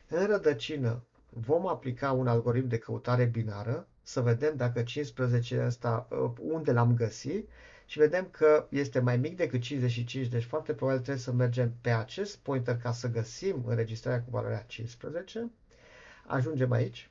în 0.07 0.25
rădăcină 0.25 1.03
vom 1.29 1.67
aplica 1.67 2.11
un 2.11 2.27
algoritm 2.27 2.67
de 2.67 2.77
căutare 2.77 3.25
binară, 3.25 3.87
să 4.03 4.21
vedem 4.21 4.55
dacă 4.55 4.81
15 4.81 5.63
ăsta, 5.65 6.07
uh, 6.09 6.31
unde 6.41 6.71
l-am 6.71 6.93
găsit 6.95 7.49
și 7.85 7.99
vedem 7.99 8.27
că 8.31 8.65
este 8.69 8.99
mai 8.99 9.17
mic 9.17 9.37
decât 9.37 9.61
55, 9.61 10.27
deci 10.27 10.43
foarte 10.43 10.73
probabil 10.73 11.01
trebuie 11.01 11.23
să 11.23 11.31
mergem 11.31 11.73
pe 11.81 11.89
acest 11.89 12.37
pointer 12.37 12.77
ca 12.77 12.91
să 12.91 13.07
găsim 13.07 13.63
înregistrarea 13.67 14.21
cu 14.23 14.29
valoarea 14.29 14.63
15. 14.67 15.51
Ajungem 16.27 16.71
aici. 16.71 17.09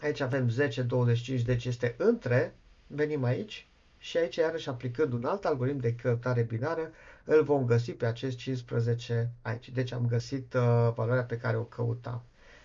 Aici 0.00 0.20
avem 0.20 0.48
10, 0.48 0.82
25, 0.82 1.42
deci 1.42 1.64
este 1.64 1.94
între. 1.98 2.54
Venim 2.86 3.24
aici 3.24 3.68
și 3.98 4.16
aici, 4.16 4.36
iarăși 4.36 4.68
aplicând 4.68 5.12
un 5.12 5.24
alt 5.24 5.44
algoritm 5.44 5.78
de 5.78 5.94
căutare 5.94 6.42
binară, 6.42 6.90
îl 7.24 7.42
vom 7.42 7.64
găsi 7.66 7.92
pe 7.92 8.06
acest 8.06 8.36
15 8.36 9.30
aici. 9.42 9.70
Deci 9.70 9.92
am 9.92 10.06
găsit 10.06 10.54
uh, 10.54 10.92
valoarea 10.94 11.24
pe 11.24 11.36
care 11.38 11.56
o 11.56 11.62
căutam. 11.62 12.22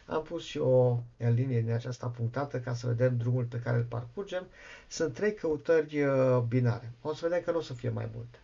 Am 0.09 0.23
pus 0.23 0.43
și 0.43 0.57
o 0.57 0.99
linie 1.17 1.61
din 1.61 1.71
aceasta 1.71 2.07
punctată 2.07 2.59
ca 2.59 2.73
să 2.73 2.87
vedem 2.87 3.17
drumul 3.17 3.43
pe 3.43 3.59
care 3.59 3.77
îl 3.77 3.83
parcurgem. 3.83 4.47
Sunt 4.87 5.13
trei 5.13 5.33
căutări 5.33 6.01
uh, 6.03 6.39
binare. 6.47 6.91
O 7.01 7.13
să 7.13 7.27
vedem 7.27 7.41
că 7.45 7.51
nu 7.51 7.57
o 7.57 7.61
să 7.61 7.73
fie 7.73 7.89
mai 7.89 8.09
multe. 8.15 8.37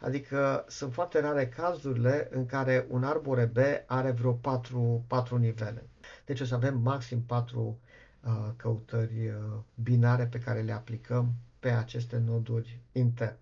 Adică 0.00 0.64
sunt 0.68 0.92
foarte 0.92 1.20
rare 1.20 1.48
cazurile 1.48 2.28
în 2.30 2.46
care 2.46 2.86
un 2.88 3.04
arbore 3.04 3.44
B 3.44 3.56
are 3.86 4.10
vreo 4.10 4.32
patru, 4.32 5.04
patru 5.06 5.36
nivele. 5.36 5.82
Deci 6.24 6.40
o 6.40 6.44
să 6.44 6.54
avem 6.54 6.78
maxim 6.78 7.22
patru 7.22 7.78
uh, 8.24 8.48
căutări 8.56 9.28
uh, 9.28 9.34
binare 9.82 10.26
pe 10.26 10.38
care 10.38 10.60
le 10.60 10.72
aplicăm 10.72 11.32
pe 11.58 11.70
aceste 11.70 12.18
noduri 12.26 12.78
interne. 12.92 13.38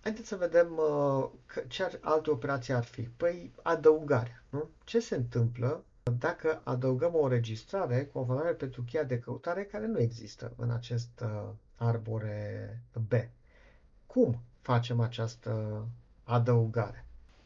Haideți 0.00 0.28
să 0.28 0.36
vedem 0.36 0.68
uh, 0.76 1.28
ce 1.68 1.98
alte 2.00 2.30
operații 2.30 2.72
ar 2.72 2.84
fi. 2.84 3.02
Păi 3.02 3.52
adăugarea. 3.62 4.42
Nu? 4.48 4.68
Ce 4.84 5.00
se 5.00 5.14
întâmplă 5.16 5.84
dacă 6.12 6.60
adăugăm 6.64 7.14
o 7.14 7.22
înregistrare 7.22 8.04
cu 8.04 8.18
o 8.18 8.22
valoare 8.22 8.52
pentru 8.52 8.82
cheia 8.82 9.02
de 9.02 9.18
căutare 9.18 9.64
care 9.64 9.86
nu 9.86 9.98
există 10.00 10.52
în 10.56 10.70
acest 10.70 11.20
uh, 11.22 11.48
arbore 11.76 12.80
B. 13.08 13.12
Cum 14.06 14.38
facem 14.60 15.00
această 15.00 15.84
adăugare? 16.24 17.04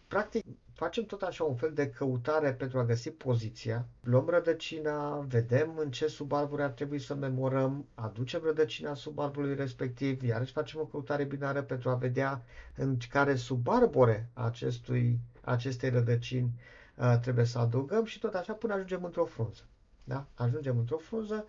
Practic, 0.08 0.44
facem 0.72 1.04
tot 1.04 1.22
așa 1.22 1.44
un 1.44 1.54
fel 1.54 1.72
de 1.72 1.90
căutare 1.90 2.52
pentru 2.52 2.78
a 2.78 2.84
găsi 2.84 3.10
poziția, 3.10 3.86
luăm 4.02 4.28
rădăcina, 4.28 5.18
vedem 5.18 5.76
în 5.78 5.90
ce 5.90 6.06
subarbore 6.06 6.62
ar 6.62 6.70
trebui 6.70 6.98
să 6.98 7.14
memorăm, 7.14 7.86
aducem 7.94 8.40
rădăcina 8.44 8.94
subarbului 8.94 9.54
respectiv, 9.54 10.22
iarăși 10.22 10.52
facem 10.52 10.80
o 10.80 10.84
căutare 10.84 11.24
binară 11.24 11.62
pentru 11.62 11.88
a 11.90 11.94
vedea 11.94 12.42
în 12.76 12.96
care 13.10 13.34
subarbore 13.34 14.28
acestui, 14.32 15.18
acestei 15.44 15.90
rădăcini 15.90 16.52
uh, 16.56 16.78
trebuie 17.20 17.44
să 17.44 17.58
adăugăm 17.58 18.04
și 18.04 18.18
tot 18.18 18.34
așa 18.34 18.52
până 18.52 18.72
ajungem 18.74 19.04
într-o 19.04 19.24
frunză. 19.24 19.62
Da? 20.04 20.24
Ajungem 20.34 20.78
într-o 20.78 20.96
frunză 20.96 21.44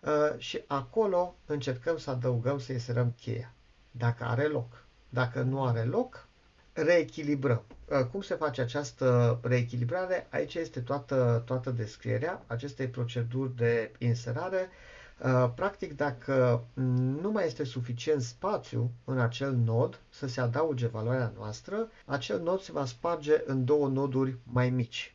uh, 0.00 0.38
și 0.38 0.62
acolo 0.66 1.34
încercăm 1.46 1.98
să 1.98 2.10
adăugăm, 2.10 2.58
să 2.58 2.72
inserăm 2.72 3.14
cheia. 3.20 3.52
Dacă 3.90 4.24
are 4.24 4.46
loc. 4.46 4.84
Dacă 5.08 5.42
nu 5.42 5.64
are 5.64 5.82
loc, 5.84 6.26
reechilibrăm. 6.72 7.62
Uh, 7.84 8.04
cum 8.10 8.20
se 8.20 8.34
face 8.34 8.60
această 8.60 9.38
reechilibrare? 9.42 10.26
Aici 10.30 10.54
este 10.54 10.80
toată, 10.80 11.42
toată 11.46 11.70
descrierea 11.70 12.42
acestei 12.46 12.88
proceduri 12.88 13.56
de 13.56 13.92
inserare. 13.98 14.60
Uh, 14.70 14.95
practic, 15.54 15.96
dacă 15.96 16.64
nu 17.20 17.30
mai 17.30 17.46
este 17.46 17.64
suficient 17.64 18.22
spațiu 18.22 18.90
în 19.04 19.18
acel 19.18 19.52
nod 19.54 20.00
să 20.10 20.26
se 20.26 20.40
adauge 20.40 20.86
valoarea 20.86 21.32
noastră, 21.36 21.88
acel 22.04 22.40
nod 22.40 22.60
se 22.60 22.72
va 22.72 22.84
sparge 22.84 23.42
în 23.46 23.64
două 23.64 23.88
noduri 23.88 24.36
mai 24.42 24.70
mici. 24.70 25.14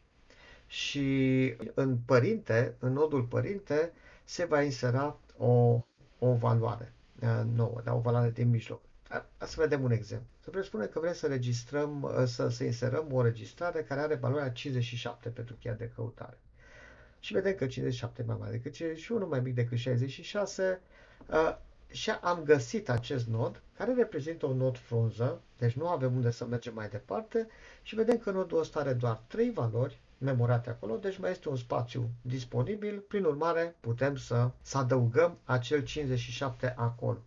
Și 0.67 1.53
în 1.73 1.97
părinte, 2.05 2.75
în 2.79 2.93
nodul 2.93 3.23
părinte, 3.23 3.91
se 4.23 4.45
va 4.45 4.61
insera 4.61 5.17
o, 5.37 5.81
o 6.19 6.33
valoare 6.33 6.93
uh, 7.21 7.41
nouă, 7.55 7.81
da, 7.83 7.93
o 7.93 7.99
valoare 7.99 8.29
din 8.29 8.49
mijloc. 8.49 8.81
Să 9.37 9.55
vedem 9.57 9.83
un 9.83 9.91
exemplu. 9.91 10.27
Să 10.43 10.49
presupune 10.49 10.85
că 10.85 10.99
vrem 10.99 11.13
să 11.13 11.27
registrăm, 11.27 12.01
uh, 12.01 12.23
să, 12.25 12.47
să 12.49 12.63
inserăm 12.63 13.07
o 13.13 13.21
registrare 13.21 13.83
care 13.83 13.99
are 14.01 14.15
valoarea 14.15 14.51
57 14.51 15.29
pentru 15.29 15.55
cheia 15.59 15.73
de 15.73 15.91
căutare. 15.95 16.37
Și 17.21 17.33
vedem 17.33 17.55
că 17.55 17.67
57 17.67 18.21
e 18.21 18.25
mai 18.25 18.35
mare 18.39 18.51
decât 18.51 18.71
51, 18.73 19.27
mai 19.27 19.39
mic 19.39 19.53
decât 19.55 19.77
66. 19.77 20.81
Uh, 21.29 21.55
și 21.91 22.09
am 22.09 22.43
găsit 22.43 22.89
acest 22.89 23.27
nod, 23.27 23.61
care 23.77 23.93
reprezintă 23.93 24.45
un 24.45 24.57
nod 24.57 24.77
frunză, 24.77 25.41
deci 25.57 25.73
nu 25.73 25.87
avem 25.87 26.15
unde 26.15 26.31
să 26.31 26.45
mergem 26.45 26.73
mai 26.73 26.89
departe 26.89 27.47
și 27.81 27.95
vedem 27.95 28.17
că 28.17 28.31
nodul 28.31 28.59
ăsta 28.59 28.79
are 28.79 28.93
doar 28.93 29.21
3 29.27 29.51
valori 29.51 29.99
memorate 30.17 30.69
acolo, 30.69 30.95
deci 30.97 31.17
mai 31.17 31.31
este 31.31 31.49
un 31.49 31.55
spațiu 31.55 32.09
disponibil, 32.21 32.99
prin 33.07 33.23
urmare 33.23 33.75
putem 33.79 34.15
să, 34.15 34.49
să 34.61 34.77
adăugăm 34.77 35.37
acel 35.43 35.83
57 35.83 36.73
acolo. 36.77 37.17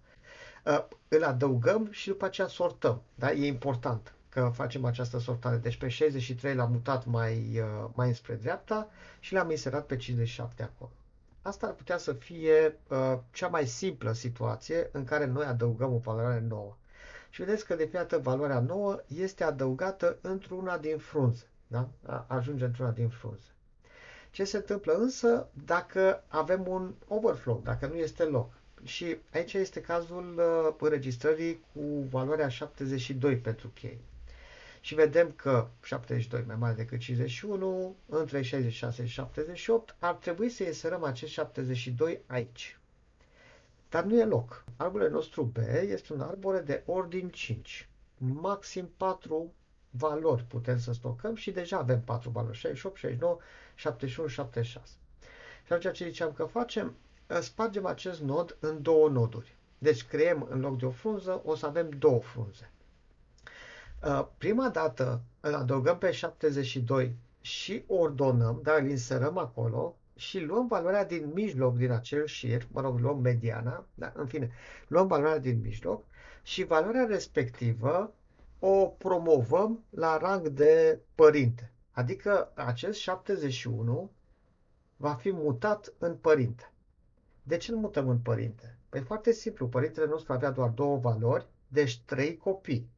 Uh, 0.65 0.85
îl 1.09 1.23
adăugăm 1.25 1.89
și 1.91 2.09
după 2.09 2.25
aceea 2.25 2.47
sortăm. 2.47 3.03
Da? 3.15 3.33
E 3.33 3.47
important 3.47 4.15
că 4.35 4.51
facem 4.55 4.85
această 4.85 5.19
sortare. 5.19 5.57
Deci 5.57 5.77
pe 5.77 5.89
63 5.89 6.55
l-am 6.55 6.71
mutat 6.73 7.05
mai, 7.05 7.61
uh, 7.61 7.91
mai 7.95 8.09
înspre 8.09 8.35
dreapta 8.35 8.89
și 9.21 9.33
l-am 9.33 9.51
inserat 9.51 9.87
pe 9.87 9.97
57 9.97 10.63
acolo. 10.63 10.91
Asta 11.43 11.67
ar 11.67 11.73
putea 11.73 11.97
să 11.99 12.13
fie 12.13 12.79
uh, 12.89 13.19
cea 13.33 13.49
mai 13.49 13.67
simplă 13.67 14.13
situație 14.13 14.89
în 14.93 15.05
care 15.05 15.27
noi 15.27 15.45
adăugăm 15.45 15.93
o 15.95 15.99
valoare 15.99 16.45
nouă. 16.49 16.77
Și 17.31 17.43
vedeți 17.43 17.65
că 17.67 17.75
de 17.75 17.85
fiată 17.85 18.19
valoarea 18.19 18.61
nouă 18.61 19.01
este 19.17 19.45
adăugată 19.45 20.19
într-una 20.21 20.79
din 20.79 20.99
frunze. 20.99 21.45
Da? 21.67 21.89
Ajunge 22.27 22.65
într-una 22.65 22.91
din 22.91 23.09
frunze. 23.09 23.47
Ce 24.31 24.45
se 24.45 24.57
întâmplă 24.57 24.93
însă 24.95 25.49
dacă 25.65 26.23
avem 26.29 26.67
un 26.69 26.95
overflow, 27.09 27.61
dacă 27.65 27.87
nu 27.87 27.95
este 27.95 28.23
loc? 28.25 28.53
Și 28.83 29.17
aici 29.33 29.53
este 29.53 29.81
cazul 29.81 30.35
uh, 30.39 30.75
înregistrării 30.81 31.61
cu 31.73 31.81
valoarea 32.11 32.49
72 32.49 33.37
pentru 33.37 33.69
chei. 33.69 34.01
Și 34.85 34.95
vedem 34.95 35.33
că 35.37 35.69
72 35.83 36.45
mai 36.47 36.57
mare 36.57 36.75
decât 36.75 36.99
51, 36.99 37.97
între 38.07 38.43
66 38.43 39.07
și 39.07 39.13
78, 39.13 39.97
ar 39.99 40.15
trebui 40.15 40.49
să 40.49 40.63
inserăm 40.65 41.05
acest 41.05 41.33
72 41.33 42.21
aici. 42.27 42.79
Dar 43.89 44.05
nu 44.05 44.19
e 44.21 44.25
loc. 44.25 44.65
Arborele 44.77 45.11
nostru 45.11 45.43
B 45.43 45.57
este 45.89 46.13
un 46.13 46.21
arbore 46.21 46.61
de 46.61 46.83
ordin 46.87 47.29
5. 47.29 47.89
Maxim 48.19 48.91
4 48.97 49.53
valori 49.91 50.43
putem 50.43 50.79
să 50.79 50.93
stocăm 50.93 51.35
și 51.35 51.51
deja 51.51 51.77
avem 51.79 52.01
4 52.01 52.31
valori, 52.31 52.57
68, 52.57 52.97
69, 52.97 53.39
71, 53.75 54.29
76. 54.29 54.93
Și 55.67 55.73
atunci 55.73 55.97
ce 55.97 56.05
ziceam 56.09 56.33
că 56.33 56.45
facem? 56.45 56.95
spargem 57.41 57.87
acest 57.87 58.21
nod 58.21 58.57
în 58.61 58.83
două 58.83 59.09
noduri. 59.09 59.57
Deci 59.79 60.05
creăm 60.05 60.47
în 60.51 60.61
loc 60.61 60.79
de 60.79 60.87
o 60.87 60.91
frunză, 60.91 61.43
o 61.45 61.55
să 61.55 61.67
avem 61.67 61.91
două 61.91 62.21
frunze. 62.21 62.69
Uh, 64.07 64.27
prima 64.39 64.69
dată 64.69 65.23
îl 65.41 65.55
adăugăm 65.55 65.99
pe 65.99 66.11
72 66.11 67.17
și 67.41 67.85
ordonăm, 67.87 68.61
dar 68.63 68.81
îl 68.81 68.89
inserăm 68.91 69.39
acolo 69.39 69.97
și 70.17 70.41
luăm 70.41 70.67
valoarea 70.67 71.05
din 71.05 71.31
mijloc 71.35 71.77
din 71.77 71.91
acel 71.91 72.27
șir, 72.27 72.67
mă 72.73 72.81
rog, 72.81 72.99
luăm 72.99 73.19
mediana, 73.21 73.87
da, 73.95 74.13
în 74.15 74.27
fine, 74.27 74.51
luăm 74.89 75.07
valoarea 75.07 75.39
din 75.39 75.61
mijloc 75.61 76.05
și 76.43 76.65
valoarea 76.65 77.05
respectivă 77.05 78.15
o 78.59 78.87
promovăm 78.87 79.85
la 79.91 80.17
rang 80.17 80.49
de 80.49 81.01
părinte. 81.15 81.73
Adică 81.91 82.53
acest 82.55 82.99
71 82.99 84.11
va 84.97 85.15
fi 85.15 85.33
mutat 85.33 85.93
în 85.99 86.17
părinte. 86.17 86.73
De 87.43 87.57
ce 87.57 87.73
îl 87.73 87.79
mutăm 87.79 88.09
în 88.09 88.19
părinte? 88.19 88.79
Păi 88.89 89.01
foarte 89.01 89.33
simplu, 89.33 89.69
părintele 89.69 90.07
nostru 90.07 90.33
avea 90.33 90.51
doar 90.51 90.69
două 90.69 90.97
valori, 90.97 91.47
deci 91.69 92.01
trei 92.05 92.37
copii. 92.37 92.89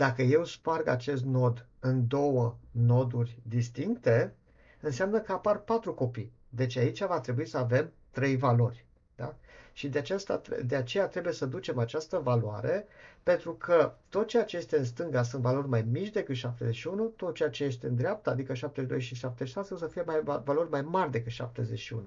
Dacă 0.00 0.22
eu 0.22 0.44
sparg 0.44 0.86
acest 0.86 1.24
nod 1.24 1.66
în 1.80 2.06
două 2.06 2.56
noduri 2.70 3.38
distincte, 3.42 4.34
înseamnă 4.80 5.20
că 5.20 5.32
apar 5.32 5.58
patru 5.58 5.94
copii. 5.94 6.32
Deci 6.48 6.76
aici 6.76 7.04
va 7.04 7.20
trebui 7.20 7.46
să 7.46 7.58
avem 7.58 7.92
trei 8.10 8.36
valori. 8.36 8.84
Da? 9.16 9.34
Și 9.72 9.88
de, 9.88 9.98
aceasta, 9.98 10.40
de 10.64 10.76
aceea 10.76 11.06
trebuie 11.08 11.32
să 11.32 11.46
ducem 11.46 11.78
această 11.78 12.18
valoare, 12.18 12.86
pentru 13.22 13.52
că 13.54 13.92
tot 14.08 14.26
ceea 14.26 14.44
ce 14.44 14.56
este 14.56 14.78
în 14.78 14.84
stânga 14.84 15.22
sunt 15.22 15.42
valori 15.42 15.68
mai 15.68 15.82
mici 15.90 16.12
decât 16.12 16.34
71, 16.36 17.04
tot 17.04 17.34
ceea 17.34 17.50
ce 17.50 17.64
este 17.64 17.86
în 17.86 17.94
dreapta, 17.96 18.30
adică 18.30 18.54
72 18.54 19.00
și 19.00 19.14
76, 19.14 19.74
o 19.74 19.76
să 19.76 19.86
fie 19.86 20.02
mai, 20.02 20.20
valori 20.44 20.70
mai 20.70 20.82
mari 20.82 21.10
decât 21.10 21.32
71. 21.32 22.02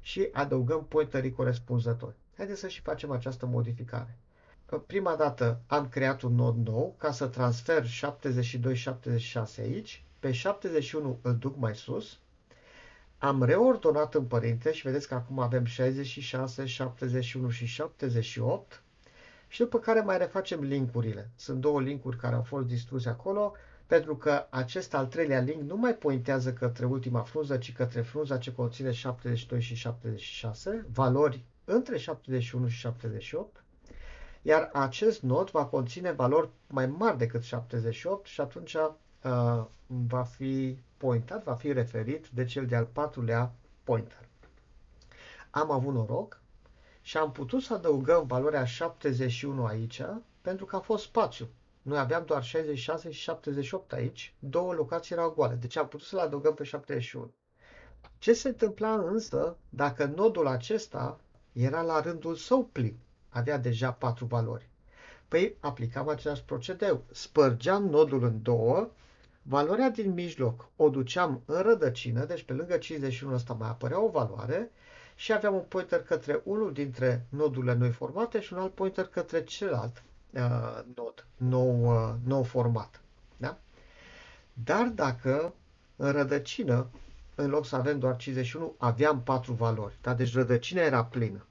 Și 0.00 0.28
adăugăm 0.32 0.84
pointerii 0.84 1.32
corespunzători. 1.32 2.14
Haideți 2.36 2.60
să 2.60 2.68
și 2.68 2.80
facem 2.80 3.10
această 3.10 3.46
modificare. 3.46 4.16
Prima 4.76 5.14
dată 5.14 5.60
am 5.66 5.88
creat 5.88 6.22
un 6.22 6.34
nod 6.34 6.56
nou 6.66 6.94
ca 6.98 7.12
să 7.12 7.26
transfer 7.26 7.86
72-76 7.86 7.88
aici. 9.58 10.04
Pe 10.18 10.32
71 10.32 11.18
îl 11.22 11.36
duc 11.36 11.56
mai 11.56 11.74
sus. 11.74 12.18
Am 13.18 13.42
reordonat 13.42 14.14
în 14.14 14.24
părinte 14.24 14.72
și 14.72 14.82
vedeți 14.82 15.08
că 15.08 15.14
acum 15.14 15.38
avem 15.38 15.64
66, 15.64 16.66
71 16.66 17.50
și 17.50 17.66
78. 17.66 18.82
Și 19.48 19.58
după 19.58 19.78
care 19.78 20.00
mai 20.00 20.18
refacem 20.18 20.60
linkurile. 20.62 21.30
Sunt 21.36 21.60
două 21.60 21.80
linkuri 21.80 22.16
care 22.16 22.34
au 22.34 22.42
fost 22.42 22.66
distruse 22.66 23.08
acolo 23.08 23.52
pentru 23.86 24.16
că 24.16 24.46
acest 24.50 24.94
al 24.94 25.06
treilea 25.06 25.40
link 25.40 25.62
nu 25.62 25.76
mai 25.76 25.94
pointează 25.94 26.52
către 26.52 26.86
ultima 26.86 27.22
frunză, 27.22 27.56
ci 27.56 27.72
către 27.72 28.00
frunza 28.00 28.38
ce 28.38 28.52
conține 28.52 28.92
72 28.92 29.60
și 29.60 29.74
76, 29.74 30.86
valori 30.92 31.44
între 31.64 31.98
71 31.98 32.68
și 32.68 32.78
78 32.78 33.62
iar 34.42 34.70
acest 34.72 35.22
nod 35.22 35.50
va 35.50 35.64
conține 35.66 36.12
valori 36.12 36.48
mai 36.66 36.86
mari 36.86 37.18
decât 37.18 37.42
78 37.42 38.26
și 38.26 38.40
atunci 38.40 38.74
uh, 38.74 39.64
va 39.86 40.22
fi 40.22 40.78
pointat, 40.96 41.42
va 41.44 41.54
fi 41.54 41.72
referit 41.72 42.28
de 42.28 42.44
cel 42.44 42.66
de-al 42.66 42.84
patrulea 42.84 43.52
pointer. 43.84 44.28
Am 45.50 45.70
avut 45.70 45.94
noroc 45.94 46.40
și 47.00 47.16
am 47.16 47.32
putut 47.32 47.62
să 47.62 47.74
adăugăm 47.74 48.26
valoarea 48.26 48.64
71 48.64 49.64
aici 49.64 50.02
pentru 50.40 50.64
că 50.64 50.76
a 50.76 50.80
fost 50.80 51.04
spațiu. 51.04 51.48
Noi 51.82 51.98
aveam 51.98 52.24
doar 52.24 52.42
66 52.42 53.10
și 53.10 53.20
78 53.20 53.92
aici, 53.92 54.34
două 54.38 54.72
locații 54.72 55.14
erau 55.14 55.30
goale, 55.30 55.54
deci 55.54 55.76
am 55.76 55.88
putut 55.88 56.06
să-l 56.06 56.18
adăugăm 56.18 56.54
pe 56.54 56.64
71. 56.64 57.32
Ce 58.18 58.32
se 58.32 58.48
întâmpla 58.48 58.94
însă 58.94 59.56
dacă 59.68 60.04
nodul 60.04 60.46
acesta 60.46 61.20
era 61.52 61.82
la 61.82 62.00
rândul 62.00 62.34
său 62.34 62.64
plin? 62.64 62.98
Avea 63.28 63.58
deja 63.58 63.92
patru 63.92 64.24
valori. 64.24 64.68
Păi 65.28 65.56
aplicam 65.60 66.08
același 66.08 66.42
procedeu. 66.44 67.04
Spărgeam 67.12 67.84
nodul 67.84 68.24
în 68.24 68.42
două, 68.42 68.90
valoarea 69.42 69.90
din 69.90 70.12
mijloc 70.12 70.68
o 70.76 70.88
duceam 70.88 71.42
în 71.44 71.62
rădăcină, 71.62 72.24
deci 72.24 72.42
pe 72.42 72.52
lângă 72.52 72.76
51 72.76 73.34
ăsta 73.34 73.52
mai 73.52 73.68
apărea 73.68 74.00
o 74.00 74.08
valoare 74.08 74.70
și 75.14 75.32
aveam 75.32 75.54
un 75.54 75.64
pointer 75.68 76.02
către 76.02 76.40
unul 76.44 76.72
dintre 76.72 77.26
nodurile 77.28 77.74
noi 77.74 77.90
formate 77.90 78.40
și 78.40 78.52
un 78.52 78.58
alt 78.58 78.74
pointer 78.74 79.04
către 79.04 79.44
celălalt 79.44 80.02
uh, 80.34 80.80
nod 80.94 81.26
nou, 81.36 81.86
uh, 81.86 82.14
nou 82.24 82.42
format. 82.42 83.00
Da? 83.36 83.58
Dar 84.52 84.86
dacă 84.86 85.54
în 85.96 86.12
rădăcină, 86.12 86.86
în 87.34 87.50
loc 87.50 87.66
să 87.66 87.76
avem 87.76 87.98
doar 87.98 88.16
51, 88.16 88.74
aveam 88.78 89.22
patru 89.22 89.52
valori. 89.52 89.98
Da? 90.02 90.14
Deci 90.14 90.34
rădăcina 90.34 90.80
era 90.80 91.04
plină. 91.04 91.46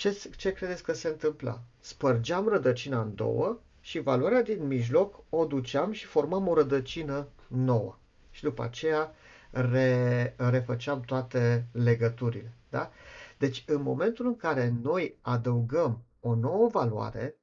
Ce, 0.00 0.18
ce 0.36 0.52
credeți 0.52 0.82
că 0.82 0.92
se 0.92 1.08
întâmpla? 1.08 1.60
Spărgeam 1.80 2.48
rădăcina 2.48 3.00
în 3.00 3.14
două 3.14 3.60
și 3.80 3.98
valoarea 3.98 4.42
din 4.42 4.66
mijloc 4.66 5.22
o 5.28 5.44
duceam 5.44 5.92
și 5.92 6.04
formam 6.06 6.48
o 6.48 6.54
rădăcină 6.54 7.28
nouă. 7.48 7.98
Și 8.30 8.42
după 8.42 8.62
aceea 8.62 9.14
re, 9.50 10.34
refăceam 10.36 11.00
toate 11.00 11.66
legăturile. 11.72 12.52
Da? 12.68 12.90
Deci 13.38 13.64
în 13.66 13.82
momentul 13.82 14.26
în 14.26 14.36
care 14.36 14.74
noi 14.82 15.18
adăugăm 15.20 16.02
o 16.20 16.34
nouă 16.34 16.68
valoare 16.68 17.36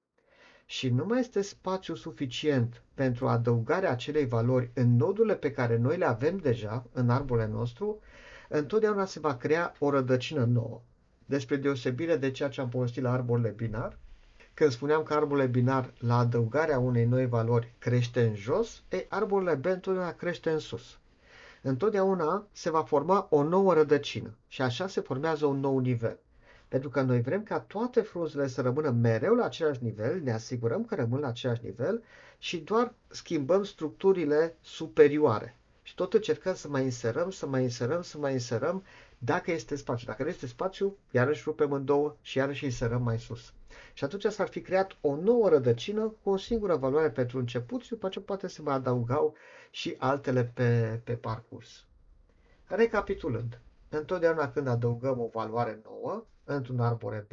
și 0.66 0.90
nu 0.90 1.06
mai 1.06 1.20
este 1.20 1.42
spațiu 1.42 1.96
suficient 1.96 2.84
pentru 2.94 3.28
adăugarea 3.28 3.92
acelei 3.92 4.26
valori 4.26 4.72
în 4.74 4.96
nodurile 4.96 5.36
pe 5.36 5.52
care 5.52 5.78
noi 5.78 5.98
le 5.98 6.06
avem 6.06 6.38
deja 6.38 6.86
în 6.92 7.10
arbole 7.10 7.48
nostru, 7.48 8.00
întotdeauna 8.50 9.06
se 9.06 9.20
va 9.20 9.36
crea 9.36 9.74
o 9.80 9.90
rădăcină 9.90 10.44
nouă 10.46 10.82
despre 11.28 11.56
deosebire 11.56 12.16
de 12.16 12.32
ceea 12.32 12.50
ce 12.50 12.62
am 12.62 12.70
povestit 12.70 13.04
la 13.04 13.12
arborele 13.12 13.50
binar, 13.50 13.98
când 14.54 14.72
spuneam 14.72 15.04
că 15.04 15.14
arborele 15.14 15.48
binar, 15.48 15.94
la 16.00 16.18
adăugarea 16.18 16.80
unei 16.80 17.06
noi 17.06 17.28
valori, 17.28 17.74
crește 17.80 18.24
în 18.24 18.36
jos, 18.36 18.82
e, 18.90 19.06
arborele 19.10 19.56
B 19.56 19.66
întotdeauna 19.66 20.14
crește 20.14 20.50
în 20.50 20.60
sus. 20.60 20.98
Întotdeauna 21.62 22.48
se 22.52 22.70
va 22.70 22.84
forma 22.84 23.28
o 23.30 23.44
nouă 23.44 23.74
rădăcină 23.74 24.34
și 24.48 24.62
așa 24.62 24.88
se 24.88 25.02
formează 25.02 25.46
un 25.46 25.60
nou 25.60 25.80
nivel. 25.80 26.20
Pentru 26.68 26.90
că 26.90 27.02
noi 27.02 27.22
vrem 27.22 27.44
ca 27.44 27.60
toate 27.60 28.02
frunzele 28.02 28.48
să 28.48 28.62
rămână 28.62 28.90
mereu 28.90 29.34
la 29.34 29.46
același 29.46 29.84
nivel, 29.84 30.22
ne 30.24 30.32
asigurăm 30.34 30.86
că 30.86 30.96
rămân 30.96 31.20
la 31.20 31.28
același 31.28 31.62
nivel 31.64 32.04
și 32.38 32.58
doar 32.58 32.94
schimbăm 33.08 33.64
structurile 33.64 34.56
superioare. 34.62 35.58
Și 35.84 35.96
tot 35.96 36.14
încercăm 36.14 36.56
să 36.56 36.68
mai 36.68 36.84
inserăm, 36.84 37.30
să 37.30 37.46
mai 37.48 37.62
inserăm, 37.62 38.02
să 38.02 38.18
mai 38.18 38.32
inserăm 38.32 38.84
dacă 39.18 39.52
este 39.52 39.76
spațiu. 39.76 40.06
Dacă 40.08 40.24
nu 40.24 40.30
este 40.30 40.48
spațiu, 40.48 40.98
iarăși 41.12 41.44
rupem 41.46 41.72
în 41.72 41.86
două 41.86 42.16
și 42.22 42.38
iarăși 42.38 42.66
inserăm 42.66 43.02
mai 43.02 43.20
sus. 43.20 43.54
Și 43.94 44.04
atunci 44.04 44.26
s-ar 44.26 44.48
fi 44.48 44.62
creat 44.62 44.98
o 45.02 45.16
nouă 45.16 45.50
rădăcină 45.50 46.14
cu 46.24 46.30
o 46.30 46.38
singură 46.38 46.76
valoare 46.76 47.10
pentru 47.10 47.38
început 47.38 47.82
și 47.82 47.90
după 47.90 48.06
aceea 48.06 48.24
poate 48.28 48.48
se 48.48 48.62
mai 48.62 48.74
adaugau 48.74 49.34
și 49.72 49.96
altele 49.98 50.44
pe, 50.54 51.00
pe 51.04 51.14
parcurs. 51.14 51.86
Recapitulând, 52.66 53.60
întotdeauna 53.90 54.52
când 54.52 54.68
adăugăm 54.68 55.20
o 55.20 55.30
valoare 55.34 55.80
nouă 55.84 56.24
într-un 56.44 56.80
arbore 56.80 57.26
B, 57.30 57.32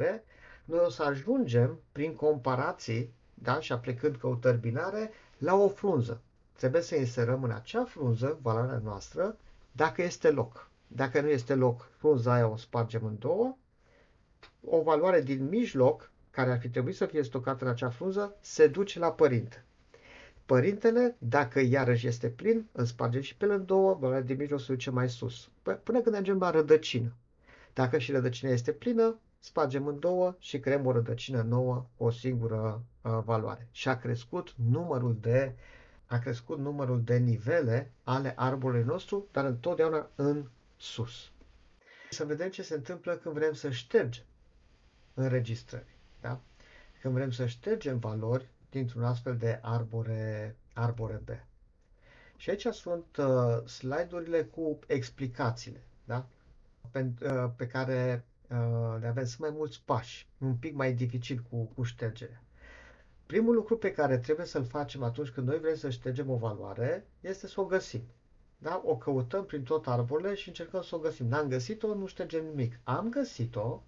noi 0.65 0.79
o 0.85 0.89
să 0.89 1.03
ajungem 1.03 1.79
prin 1.91 2.15
comparații 2.15 3.13
da, 3.33 3.59
și 3.59 3.71
aplicând 3.71 4.15
căutări 4.15 4.57
binare 4.57 5.11
la 5.37 5.55
o 5.55 5.67
frunză. 5.69 6.21
Trebuie 6.57 6.81
să 6.81 6.95
inserăm 6.95 7.43
în 7.43 7.51
acea 7.51 7.83
frunză 7.85 8.39
valoarea 8.41 8.81
noastră 8.83 9.35
dacă 9.71 10.01
este 10.01 10.31
loc. 10.31 10.69
Dacă 10.87 11.21
nu 11.21 11.27
este 11.27 11.55
loc, 11.55 11.89
frunza 11.97 12.33
aia 12.33 12.47
o 12.47 12.55
spargem 12.55 13.05
în 13.05 13.15
două. 13.19 13.57
O 14.61 14.81
valoare 14.81 15.21
din 15.21 15.47
mijloc, 15.47 16.11
care 16.31 16.51
ar 16.51 16.59
fi 16.59 16.69
trebuit 16.69 16.95
să 16.95 17.05
fie 17.05 17.23
stocată 17.23 17.63
în 17.63 17.69
acea 17.69 17.89
frunză, 17.89 18.35
se 18.41 18.67
duce 18.67 18.99
la 18.99 19.11
părinte. 19.11 19.65
Părintele, 20.45 21.15
dacă 21.17 21.59
iarăși 21.59 22.07
este 22.07 22.29
plin, 22.29 22.65
îl 22.71 22.85
spargem 22.85 23.21
și 23.21 23.35
pe 23.35 23.45
în 23.45 23.65
două, 23.65 23.93
valoarea 23.93 24.25
din 24.25 24.37
mijloc 24.37 24.59
se 24.59 24.73
duce 24.73 24.89
mai 24.89 25.09
sus, 25.09 25.49
până 25.83 26.01
când 26.01 26.15
ajungem 26.15 26.39
la 26.39 26.49
rădăcină. 26.49 27.13
Dacă 27.73 27.97
și 27.97 28.11
rădăcina 28.11 28.51
este 28.51 28.71
plină, 28.71 29.19
spargem 29.39 29.87
în 29.87 29.99
două 29.99 30.35
și 30.39 30.59
creăm 30.59 30.85
o 30.85 30.91
rădăcină 30.91 31.41
nouă, 31.41 31.85
o 31.97 32.09
singură 32.09 32.83
uh, 33.01 33.19
valoare. 33.25 33.67
Și 33.71 33.89
a 33.89 33.97
crescut 33.97 34.53
numărul 34.69 35.17
de 35.21 35.55
a 36.05 36.19
crescut 36.19 36.59
numărul 36.59 37.01
de 37.03 37.17
nivele 37.17 37.91
ale 38.03 38.33
arborului 38.35 38.83
nostru, 38.83 39.27
dar 39.31 39.45
întotdeauna 39.45 40.09
în 40.15 40.45
sus. 40.77 41.31
Să 42.09 42.25
vedem 42.25 42.49
ce 42.49 42.61
se 42.63 42.73
întâmplă 42.73 43.15
când 43.15 43.35
vrem 43.35 43.53
să 43.53 43.69
ștergem 43.71 44.23
înregistrări. 45.13 45.95
Da? 46.21 46.41
Când 47.01 47.13
vrem 47.13 47.31
să 47.31 47.45
ștergem 47.45 47.99
valori 47.99 48.49
dintr-un 48.69 49.03
astfel 49.03 49.37
de 49.37 49.59
arbore, 49.61 50.55
arbore 50.73 51.21
B. 51.25 51.29
Și 52.37 52.49
aici 52.49 52.65
sunt 52.71 53.17
uh, 53.17 53.65
slide-urile 53.67 54.43
cu 54.43 54.79
explicațiile 54.87 55.83
da? 56.05 56.25
pe, 56.91 57.11
uh, 57.21 57.49
pe 57.55 57.67
care 57.67 58.25
uh, 58.49 58.95
le 58.99 59.07
avem. 59.07 59.25
Sunt 59.25 59.39
mai 59.39 59.49
mulți 59.49 59.81
pași, 59.85 60.27
un 60.37 60.55
pic 60.55 60.73
mai 60.73 60.93
dificil 60.93 61.43
cu, 61.49 61.63
cu 61.75 61.83
ștergerea. 61.83 62.41
Primul 63.25 63.53
lucru 63.55 63.77
pe 63.77 63.91
care 63.91 64.17
trebuie 64.17 64.45
să-l 64.45 64.65
facem 64.65 65.03
atunci 65.03 65.29
când 65.29 65.47
noi 65.47 65.59
vrem 65.59 65.75
să 65.75 65.89
ștergem 65.89 66.29
o 66.29 66.35
valoare 66.35 67.05
este 67.21 67.47
să 67.47 67.61
o 67.61 67.65
găsim. 67.65 68.01
Da? 68.57 68.81
O 68.85 68.95
căutăm 68.97 69.45
prin 69.45 69.63
tot 69.63 69.87
arborele 69.87 70.35
și 70.35 70.47
încercăm 70.47 70.81
să 70.81 70.95
o 70.95 70.99
găsim. 70.99 71.27
N-am 71.27 71.47
găsit-o, 71.47 71.93
nu 71.95 72.05
ștergem 72.05 72.45
nimic. 72.45 72.79
Am 72.83 73.09
găsit-o. 73.09 73.81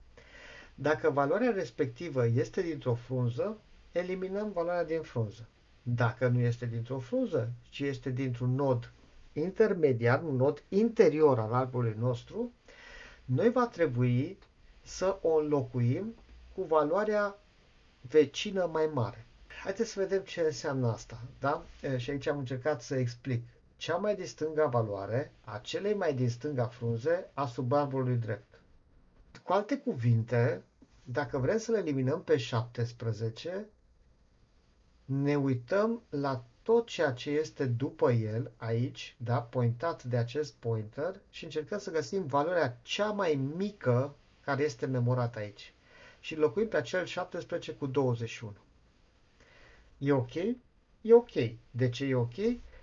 Dacă 0.76 1.10
valoarea 1.10 1.52
respectivă 1.52 2.26
este 2.28 2.62
dintr-o 2.62 2.94
frunză, 2.94 3.58
eliminăm 3.92 4.52
valoarea 4.52 4.86
din 4.86 5.02
frunză. 5.02 5.48
Dacă 5.84 6.28
nu 6.28 6.40
este 6.40 6.66
dintr-o 6.66 7.00
frunză, 7.00 7.52
ci 7.70 7.80
este 7.80 8.10
dintr-un 8.10 8.56
nod 8.56 8.92
intermediar, 9.34 10.24
un 10.24 10.36
nod 10.36 10.64
interior 10.70 11.40
al 11.40 11.54
arborului 11.54 11.96
nostru, 12.00 12.52
noi 13.26 13.50
va 13.52 13.68
trebui 13.68 14.38
să 14.84 15.18
o 15.22 15.36
înlocuim 15.36 16.16
cu 16.56 16.62
valoarea 16.64 17.38
vecină 18.02 18.70
mai 18.72 18.90
mare. 18.94 19.26
Haideți 19.64 19.90
să 19.92 20.00
vedem 20.00 20.22
ce 20.22 20.42
înseamnă 20.42 20.88
asta. 20.88 21.22
Da? 21.40 21.66
Și 21.98 22.10
aici 22.10 22.28
am 22.28 22.38
încercat 22.38 22.82
să 22.82 22.96
explic 22.96 23.44
cea 23.78 23.96
mai 23.96 24.16
din 24.16 24.26
stânga 24.26 24.66
valoare 24.66 25.32
a 25.44 25.58
celei 25.58 25.94
mai 25.94 26.14
din 26.14 26.30
stânga 26.30 26.66
frunze 26.68 27.30
a 27.34 27.46
subarbului 27.46 28.16
drept. 28.16 28.60
Cu 29.44 29.54
alte 29.54 29.78
cuvinte, 29.78 30.64
dacă 31.04 31.38
vrem 31.38 31.58
să 31.58 31.72
le 31.72 31.78
eliminăm 31.78 32.24
pe 32.24 32.38
17, 32.38 33.66
ne 35.06 35.36
uităm 35.36 36.02
la 36.10 36.44
tot 36.62 36.88
ceea 36.88 37.12
ce 37.14 37.30
este 37.30 37.66
după 37.66 38.12
el, 38.12 38.52
aici, 38.58 39.16
da, 39.18 39.42
pointat 39.42 40.04
de 40.04 40.18
acest 40.18 40.54
pointer 40.54 41.20
și 41.30 41.44
încercăm 41.44 41.78
să 41.80 41.92
găsim 41.92 42.26
valoarea 42.26 42.78
cea 42.82 43.12
mai 43.12 43.36
mică 43.56 44.16
care 44.44 44.64
este 44.64 44.86
memorată 44.86 45.40
aici. 45.40 45.74
și 46.20 46.36
locuim 46.36 46.68
pe 46.68 46.78
acel 46.78 47.06
17 47.06 47.74
cu 47.74 47.86
21. 47.86 48.54
E 49.98 50.12
ok? 50.12 50.34
E 51.02 51.14
ok. 51.14 51.32
De 51.72 51.90
ce 51.90 52.06
e 52.06 52.16
ok? 52.16 52.36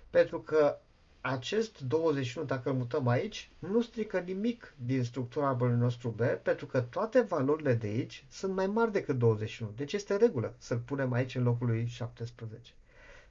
Pentru 0.09 0.41
că 0.41 0.79
acest 1.27 1.79
21, 1.79 2.45
dacă 2.45 2.69
îl 2.69 2.75
mutăm 2.75 3.07
aici, 3.07 3.49
nu 3.59 3.81
strică 3.81 4.19
nimic 4.19 4.73
din 4.85 5.03
structura 5.03 5.47
arborului 5.47 5.79
nostru 5.79 6.09
B, 6.09 6.21
pentru 6.21 6.65
că 6.65 6.81
toate 6.81 7.21
valorile 7.21 7.73
de 7.73 7.87
aici 7.87 8.25
sunt 8.29 8.53
mai 8.55 8.67
mari 8.67 8.91
decât 8.91 9.17
21. 9.17 9.71
Deci 9.75 9.93
este 9.93 10.15
regulă 10.15 10.53
să-l 10.57 10.77
punem 10.77 11.11
aici 11.13 11.35
în 11.35 11.43
locul 11.43 11.67
lui 11.67 11.85
17. 11.85 12.73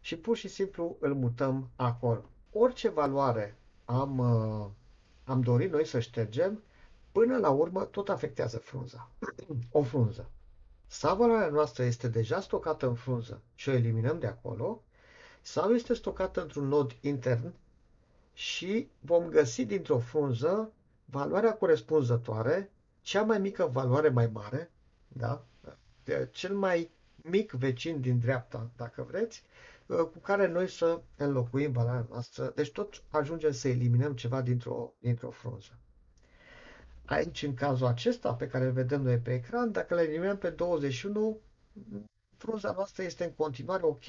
Și 0.01 0.17
pur 0.17 0.37
și 0.37 0.49
simplu 0.49 0.97
îl 1.01 1.15
mutăm 1.15 1.69
acolo. 1.77 2.25
Orice 2.53 2.89
valoare 2.89 3.57
am, 3.85 4.19
uh, 4.19 4.67
am 5.25 5.41
dorit 5.41 5.73
noi 5.73 5.87
să 5.87 6.01
ștergem, 6.01 6.63
până 7.13 7.37
la 7.39 7.51
urmă 7.51 7.85
tot 7.85 8.09
afectează 8.09 8.59
frunza. 8.59 9.11
o 9.71 9.83
frunză. 9.83 10.31
Sau 10.87 11.17
valoarea 11.17 11.49
noastră 11.49 11.83
este 11.85 12.09
deja 12.09 12.41
stocată 12.41 12.87
în 12.87 12.95
frunză 12.95 13.41
și 13.55 13.69
o 13.69 13.73
eliminăm 13.73 14.19
de 14.19 14.27
acolo, 14.27 14.83
sau 15.43 15.73
este 15.75 15.95
stocată 15.95 16.43
într-un 16.43 16.69
nod 16.69 16.97
intern 17.01 17.53
și 18.35 18.89
vom 19.01 19.29
găsi 19.29 19.65
dintr-o 19.65 19.99
frunză 19.99 20.73
valoarea 21.05 21.55
corespunzătoare, 21.55 22.71
cea 23.01 23.23
mai 23.23 23.39
mică 23.39 23.67
valoare 23.73 24.09
mai 24.09 24.27
mare, 24.33 24.71
da? 25.09 25.45
cel 26.31 26.55
mai 26.55 26.91
mic 27.17 27.51
vecin 27.53 28.01
din 28.01 28.19
dreapta, 28.19 28.71
dacă 28.77 29.03
vreți, 29.03 29.43
uh, 29.87 29.97
cu 29.99 30.19
care 30.19 30.49
noi 30.49 30.69
să 30.69 31.01
înlocuim 31.17 31.73
valoarea 31.73 32.07
noastră. 32.11 32.53
Deci 32.55 32.71
tot 32.73 33.03
ajungem 33.09 33.53
să 33.53 33.69
eliminăm 33.69 34.13
ceva 34.15 34.43
dintr-o, 34.43 34.93
dintr-o 34.99 35.31
frunză. 35.31 35.79
Aici, 37.05 37.43
în 37.43 37.55
cazul 37.55 37.87
acesta 37.87 38.35
pe 38.35 38.47
care 38.47 38.65
îl 38.65 38.73
vedem 38.73 39.03
noi 39.03 39.19
pe 39.19 39.35
ecran, 39.35 39.73
dacă 39.73 39.95
le 39.95 40.03
eliminăm 40.03 40.37
pe 40.39 40.51
21, 40.51 41.39
frunza 42.37 42.73
noastră 42.73 43.03
este 43.03 43.25
în 43.25 43.33
continuare 43.33 43.83
ok 43.85 44.05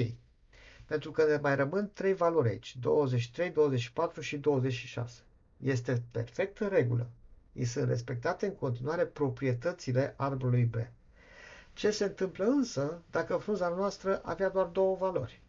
pentru 0.86 1.12
că 1.12 1.26
ne 1.26 1.38
mai 1.41 1.56
rămân 1.56 1.89
trei 1.93 2.13
valori 2.13 2.50
aici, 2.50 2.76
23, 2.82 3.50
24 3.50 4.21
și 4.21 4.38
26. 4.38 5.21
Este 5.63 6.04
perfect 6.12 6.58
în 6.60 6.67
regulă. 6.67 7.08
Îi 7.54 7.65
sunt 7.65 7.88
respectate 7.88 8.45
în 8.45 8.56
continuare 8.56 9.06
proprietățile 9.06 10.13
arborului 10.17 10.63
B. 10.63 10.76
Ce 11.74 11.91
se 11.91 12.04
întâmplă 12.04 12.45
însă 12.45 13.02
dacă 13.12 13.36
frunza 13.38 13.69
noastră 13.69 14.21
avea 14.24 14.50
doar 14.50 14.65
două 14.65 14.95
valori? 14.95 15.41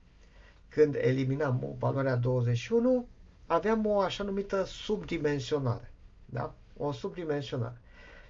Când 0.69 0.95
eliminam 0.95 1.75
valoarea 1.79 2.17
21, 2.17 3.09
aveam 3.47 3.87
o 3.87 4.01
așa 4.01 4.25
numită 4.25 4.65
subdimensionare. 4.65 5.93
Da? 6.25 6.55
O 6.77 6.93
subdimensionare. 6.93 7.81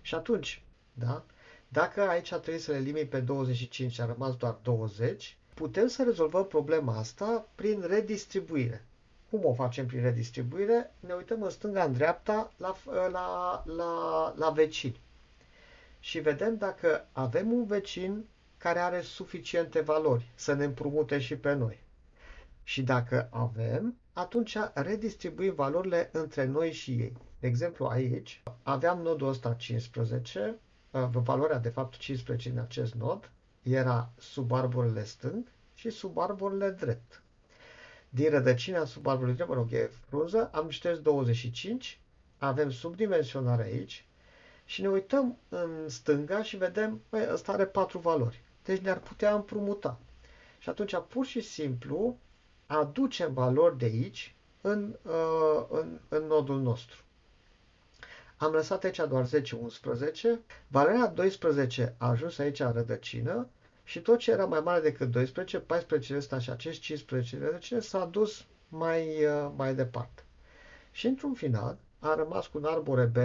Și 0.02 0.14
atunci, 0.14 0.62
da? 0.92 1.24
dacă 1.68 2.00
aici 2.08 2.28
trebuie 2.28 2.58
să 2.58 2.70
le 2.70 2.76
elimini 2.76 3.06
pe 3.08 3.20
25 3.20 3.92
și 3.92 4.00
a 4.00 4.06
rămas 4.06 4.36
doar 4.36 4.58
20, 4.62 5.38
putem 5.56 5.86
să 5.88 6.02
rezolvăm 6.02 6.46
problema 6.46 6.96
asta 6.98 7.46
prin 7.54 7.84
redistribuire. 7.86 8.84
Cum 9.30 9.44
o 9.44 9.54
facem 9.54 9.86
prin 9.86 10.02
redistribuire? 10.02 10.94
Ne 11.00 11.12
uităm 11.14 11.42
în 11.42 11.50
stânga, 11.50 11.84
în 11.84 11.92
dreapta, 11.92 12.52
la, 12.56 12.76
la, 12.86 13.62
la, 13.66 14.32
la 14.36 14.50
vecini. 14.50 15.00
Și 16.00 16.18
vedem 16.18 16.56
dacă 16.56 17.06
avem 17.12 17.52
un 17.52 17.66
vecin 17.66 18.24
care 18.58 18.78
are 18.78 19.00
suficiente 19.00 19.80
valori 19.80 20.30
să 20.34 20.52
ne 20.52 20.64
împrumute 20.64 21.18
și 21.18 21.36
pe 21.36 21.52
noi. 21.52 21.78
Și 22.62 22.82
dacă 22.82 23.28
avem, 23.30 23.96
atunci 24.12 24.56
redistribuim 24.74 25.54
valorile 25.54 26.08
între 26.12 26.44
noi 26.44 26.72
și 26.72 26.90
ei. 26.90 27.12
De 27.40 27.46
exemplu, 27.46 27.86
aici 27.86 28.42
aveam 28.62 29.00
nodul 29.00 29.28
ăsta 29.28 29.52
15, 29.54 30.56
valoarea 31.12 31.58
de 31.58 31.68
fapt 31.68 31.96
15 31.96 32.48
în 32.50 32.58
acest 32.58 32.94
nod, 32.94 33.30
era 33.72 34.10
sub 34.18 34.52
arborele 34.52 35.04
stâng 35.04 35.46
și 35.74 35.90
sub 35.90 36.18
arborele 36.18 36.70
drept. 36.70 37.22
Din 38.08 38.30
rădăcina 38.30 38.84
sub 38.84 39.06
arborele 39.06 39.34
drept, 39.34 39.48
mă 39.48 39.54
rog, 39.54 39.72
e 39.72 39.90
frunză, 40.08 40.50
am 40.52 40.68
șters 40.68 40.98
25, 40.98 42.00
avem 42.38 42.70
subdimensionare 42.70 43.62
aici 43.62 44.06
și 44.64 44.82
ne 44.82 44.88
uităm 44.88 45.36
în 45.48 45.88
stânga 45.88 46.42
și 46.42 46.56
vedem, 46.56 47.00
băi, 47.10 47.26
ăsta 47.32 47.52
are 47.52 47.66
patru 47.66 47.98
valori. 47.98 48.42
Deci 48.64 48.80
ne-ar 48.80 48.98
putea 48.98 49.34
împrumuta. 49.34 49.98
Și 50.58 50.68
atunci, 50.68 50.94
pur 51.08 51.26
și 51.26 51.40
simplu, 51.40 52.18
aducem 52.66 53.32
valori 53.32 53.78
de 53.78 53.84
aici 53.84 54.34
în, 54.60 54.96
uh, 55.02 55.64
în, 55.70 55.98
în 56.08 56.26
nodul 56.26 56.60
nostru. 56.60 57.04
Am 58.38 58.52
lăsat 58.52 58.84
aici 58.84 59.00
doar 59.08 59.26
10-11. 59.26 59.30
Valoarea 60.68 61.06
12 61.06 61.94
a 61.98 62.08
ajuns 62.08 62.38
aici 62.38 62.60
în 62.60 62.72
rădăcină 62.72 63.48
și 63.84 64.00
tot 64.00 64.18
ce 64.18 64.30
era 64.30 64.44
mai 64.44 64.60
mare 64.60 64.80
decât 64.80 65.10
12, 65.10 65.58
14 65.58 66.16
ăsta 66.16 66.38
și 66.38 66.50
acest 66.50 66.80
15 66.80 67.38
rădăcină 67.38 67.80
s-a 67.80 68.04
dus 68.04 68.46
mai, 68.68 69.24
uh, 69.24 69.52
mai 69.56 69.74
departe. 69.74 70.22
Și 70.90 71.06
într-un 71.06 71.34
final 71.34 71.78
a 71.98 72.14
rămas 72.14 72.46
cu 72.46 72.58
un 72.58 72.64
arbore 72.64 73.04
B 73.04 73.16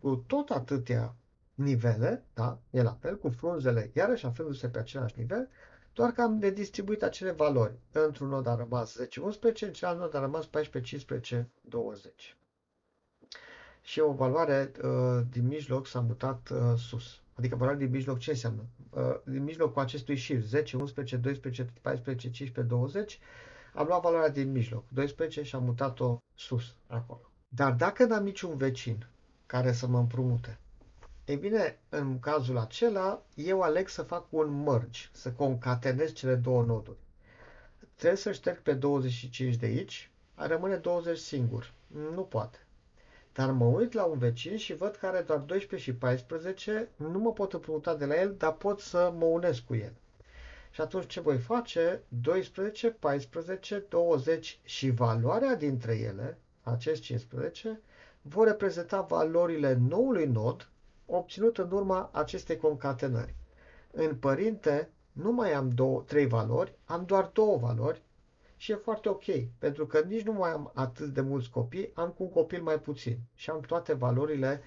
cu 0.00 0.24
tot 0.26 0.50
atâtea 0.50 1.14
nivele, 1.54 2.24
da, 2.34 2.58
e 2.70 2.82
la 2.82 2.96
fel, 3.00 3.18
cu 3.18 3.28
frunzele 3.28 3.90
iarăși 3.94 4.26
aflându-se 4.26 4.68
pe 4.68 4.78
același 4.78 5.14
nivel, 5.18 5.48
doar 5.94 6.10
că 6.10 6.22
am 6.22 6.40
redistribuit 6.40 7.02
acele 7.02 7.30
valori. 7.30 7.72
Într-un 7.92 8.28
nod 8.28 8.46
a 8.46 8.54
rămas 8.54 8.96
10-11, 9.02 9.06
în 9.60 9.72
celălalt 9.72 10.00
nod 10.00 10.14
a 10.14 10.20
rămas 10.20 10.46
14-15-20 10.46 12.39
și 13.82 14.00
o 14.00 14.12
valoare 14.12 14.72
uh, 14.82 15.20
din 15.30 15.46
mijloc 15.46 15.86
s-a 15.86 16.00
mutat 16.00 16.48
uh, 16.52 16.58
sus. 16.78 17.20
Adică 17.34 17.56
valoarea 17.56 17.80
din 17.84 17.90
mijloc 17.90 18.18
ce 18.18 18.30
înseamnă? 18.30 18.62
Uh, 18.90 19.14
din 19.24 19.42
mijlocul 19.42 19.82
acestui 19.82 20.16
shift 20.16 20.46
10, 20.46 20.76
11, 20.76 21.16
12, 21.16 21.72
14, 21.82 22.30
15, 22.30 22.74
20 22.74 23.18
am 23.74 23.86
luat 23.86 24.02
valoarea 24.02 24.28
din 24.28 24.50
mijloc, 24.52 24.84
12 24.88 25.42
și 25.42 25.54
am 25.54 25.64
mutat-o 25.64 26.18
sus, 26.34 26.74
acolo. 26.86 27.20
Dar 27.48 27.72
dacă 27.72 28.04
n-am 28.04 28.24
niciun 28.24 28.56
vecin 28.56 29.06
care 29.46 29.72
să 29.72 29.86
mă 29.86 29.98
împrumute, 29.98 30.58
ei 31.24 31.36
bine, 31.36 31.78
în 31.88 32.18
cazul 32.20 32.58
acela, 32.58 33.22
eu 33.34 33.60
aleg 33.62 33.88
să 33.88 34.02
fac 34.02 34.26
un 34.30 34.62
merge, 34.62 35.00
să 35.12 35.30
concatenez 35.32 36.12
cele 36.12 36.34
două 36.34 36.62
noduri. 36.64 36.96
Trebuie 37.96 38.18
să 38.18 38.32
șterg 38.32 38.58
pe 38.62 38.72
25 38.72 39.54
de 39.56 39.66
aici, 39.66 40.10
rămâne 40.34 40.76
20 40.76 41.18
singur. 41.18 41.72
Nu 42.14 42.22
poate. 42.22 42.58
Dar 43.40 43.50
mă 43.50 43.64
uit 43.64 43.92
la 43.92 44.04
un 44.04 44.18
vecin 44.18 44.56
și 44.56 44.74
văd 44.74 44.94
că 44.96 45.06
are 45.06 45.20
doar 45.20 45.38
12 45.38 45.90
și 45.90 45.96
14, 45.96 46.88
nu 46.96 47.18
mă 47.18 47.32
pot 47.32 47.52
împrumuta 47.52 47.94
de 47.94 48.04
la 48.04 48.20
el, 48.20 48.34
dar 48.38 48.52
pot 48.52 48.80
să 48.80 49.12
mă 49.18 49.24
unesc 49.24 49.64
cu 49.64 49.74
el. 49.74 49.92
Și 50.70 50.80
atunci 50.80 51.06
ce 51.06 51.20
voi 51.20 51.38
face? 51.38 52.02
12, 52.08 52.90
14, 52.90 53.84
20 53.88 54.58
și 54.64 54.90
valoarea 54.90 55.54
dintre 55.54 55.94
ele, 55.98 56.38
acest 56.62 57.02
15, 57.02 57.80
vor 58.22 58.46
reprezenta 58.46 59.00
valorile 59.00 59.78
noului 59.88 60.26
nod 60.26 60.68
obținut 61.06 61.58
în 61.58 61.70
urma 61.70 62.10
acestei 62.12 62.56
concatenări. 62.56 63.34
În 63.90 64.14
părinte 64.16 64.88
nu 65.12 65.32
mai 65.32 65.52
am 65.52 65.70
două, 65.70 66.02
trei 66.06 66.26
valori, 66.26 66.74
am 66.84 67.04
doar 67.04 67.30
două 67.32 67.56
valori 67.56 68.02
și 68.60 68.72
e 68.72 68.74
foarte 68.74 69.08
ok, 69.08 69.24
pentru 69.58 69.86
că 69.86 70.00
nici 70.08 70.22
nu 70.22 70.32
mai 70.32 70.50
am 70.50 70.70
atât 70.74 71.12
de 71.12 71.20
mulți 71.20 71.50
copii, 71.50 71.90
am 71.94 72.08
cu 72.08 72.22
un 72.22 72.30
copil 72.30 72.62
mai 72.62 72.78
puțin 72.80 73.18
și 73.34 73.50
am 73.50 73.60
toate 73.60 73.92
valorile 73.94 74.60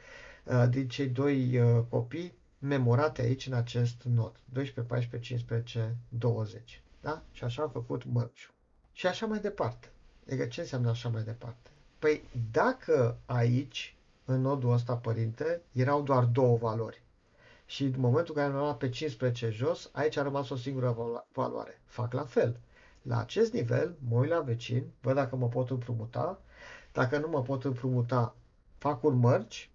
uh, 0.44 0.66
din 0.70 0.88
cei 0.88 1.08
doi 1.08 1.60
uh, 1.60 1.84
copii 1.90 2.34
memorate 2.60 3.22
aici 3.22 3.48
în 3.48 3.54
acest 3.54 4.04
nod, 4.04 4.40
12, 4.46 4.94
14, 4.94 5.30
15, 5.30 5.96
20. 6.10 6.82
Da? 7.02 7.24
Și 7.32 7.44
așa 7.44 7.62
am 7.64 7.70
făcut 7.70 8.04
mărciu. 8.06 8.52
Și 8.92 9.08
așa 9.08 9.26
mai 9.26 9.40
departe. 9.40 9.92
Adică 10.28 10.46
ce 10.46 10.62
înseamnă 10.62 10.90
așa 10.90 11.10
mai 11.10 11.24
departe? 11.24 11.70
Păi 12.00 12.24
dacă 12.52 13.18
aici, 13.26 13.96
în 14.26 14.42
nodul 14.42 14.72
ăsta, 14.72 14.96
părinte, 14.96 15.62
erau 15.72 16.02
doar 16.02 16.24
două 16.24 16.58
valori, 16.58 17.02
și 17.66 17.84
în 17.84 17.94
momentul 17.98 18.34
în 18.36 18.42
care 18.42 18.54
am 18.54 18.60
luat 18.60 18.78
pe 18.78 18.90
15 18.90 19.50
jos, 19.50 19.90
aici 19.92 20.18
a 20.18 20.22
rămas 20.22 20.50
o 20.50 20.56
singură 20.56 21.20
valoare. 21.34 21.82
Fac 21.86 22.14
la 22.14 22.24
fel. 22.24 22.60
La 23.04 23.20
acest 23.20 23.54
nivel, 23.54 23.96
mă 24.10 24.18
uit 24.20 24.30
la 24.30 24.40
vecin, 24.40 24.92
văd 25.02 25.16
dacă 25.16 25.36
mă 25.36 25.48
pot 25.48 25.70
împrumuta. 25.70 26.42
Dacă 26.92 27.18
nu 27.18 27.28
mă 27.28 27.42
pot 27.42 27.64
împrumuta, 27.64 28.36
fac 28.78 29.04
un 29.04 29.16
mărci 29.16 29.70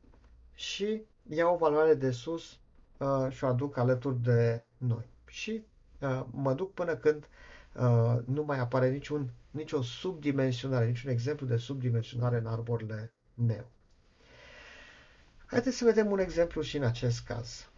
și 0.54 1.02
iau 1.28 1.54
o 1.54 1.56
valoare 1.56 1.94
de 1.94 2.10
sus 2.10 2.58
uh, 2.96 3.26
și 3.30 3.44
o 3.44 3.46
aduc 3.46 3.76
alături 3.76 4.22
de 4.22 4.64
noi. 4.76 5.04
Și 5.26 5.62
uh, 6.00 6.24
mă 6.30 6.54
duc 6.54 6.74
până 6.74 6.96
când 6.96 7.28
uh, 7.74 8.18
nu 8.24 8.42
mai 8.42 8.58
apare 8.58 8.90
niciun, 8.90 9.30
nicio 9.50 9.82
subdimensionare, 9.82 10.86
niciun 10.86 11.10
exemplu 11.10 11.46
de 11.46 11.56
subdimensionare 11.56 12.36
în 12.38 12.46
arborile 12.46 13.12
meu. 13.34 13.66
Haideți 15.46 15.76
să 15.76 15.84
vedem 15.84 16.10
un 16.10 16.18
exemplu 16.18 16.60
și 16.62 16.76
în 16.76 16.82
acest 16.84 17.20
caz. 17.24 17.68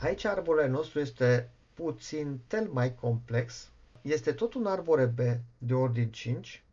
Aici 0.00 0.24
arborele 0.24 0.68
nostru 0.68 0.98
este 1.00 1.50
puțin 1.74 2.40
tel 2.46 2.68
mai 2.68 2.94
complex 2.94 3.68
este 4.04 4.32
tot 4.32 4.54
un 4.54 4.66
arbore 4.66 5.04
B 5.04 5.18
de 5.58 5.74
ordin 5.74 6.10
5. 6.10 6.64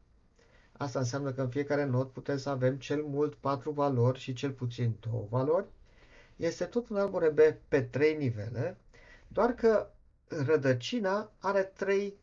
Asta 0.72 1.00
înseamnă 1.00 1.32
că 1.32 1.41
în 1.41 1.50
fiecare 1.50 1.86
nod 1.86 2.08
putem 2.08 2.38
să 2.38 2.50
avem 2.50 2.76
cel 2.78 3.04
mult 3.04 3.36
4 3.36 3.72
valori 3.72 4.20
și 4.20 4.34
cel 4.34 4.52
puțin 4.52 4.96
2 5.00 5.26
valori. 5.30 5.65
este 6.36 6.65
tot 6.65 6.89
un 6.89 6.98
arbore 6.98 7.30
B 7.30 7.39
pe 7.67 7.82
trei 7.82 8.15
nivele, 8.17 8.78
doar 9.28 9.52
că 9.52 9.89
rădăcina 10.28 11.32
are 11.39 11.62
trei 11.63 12.13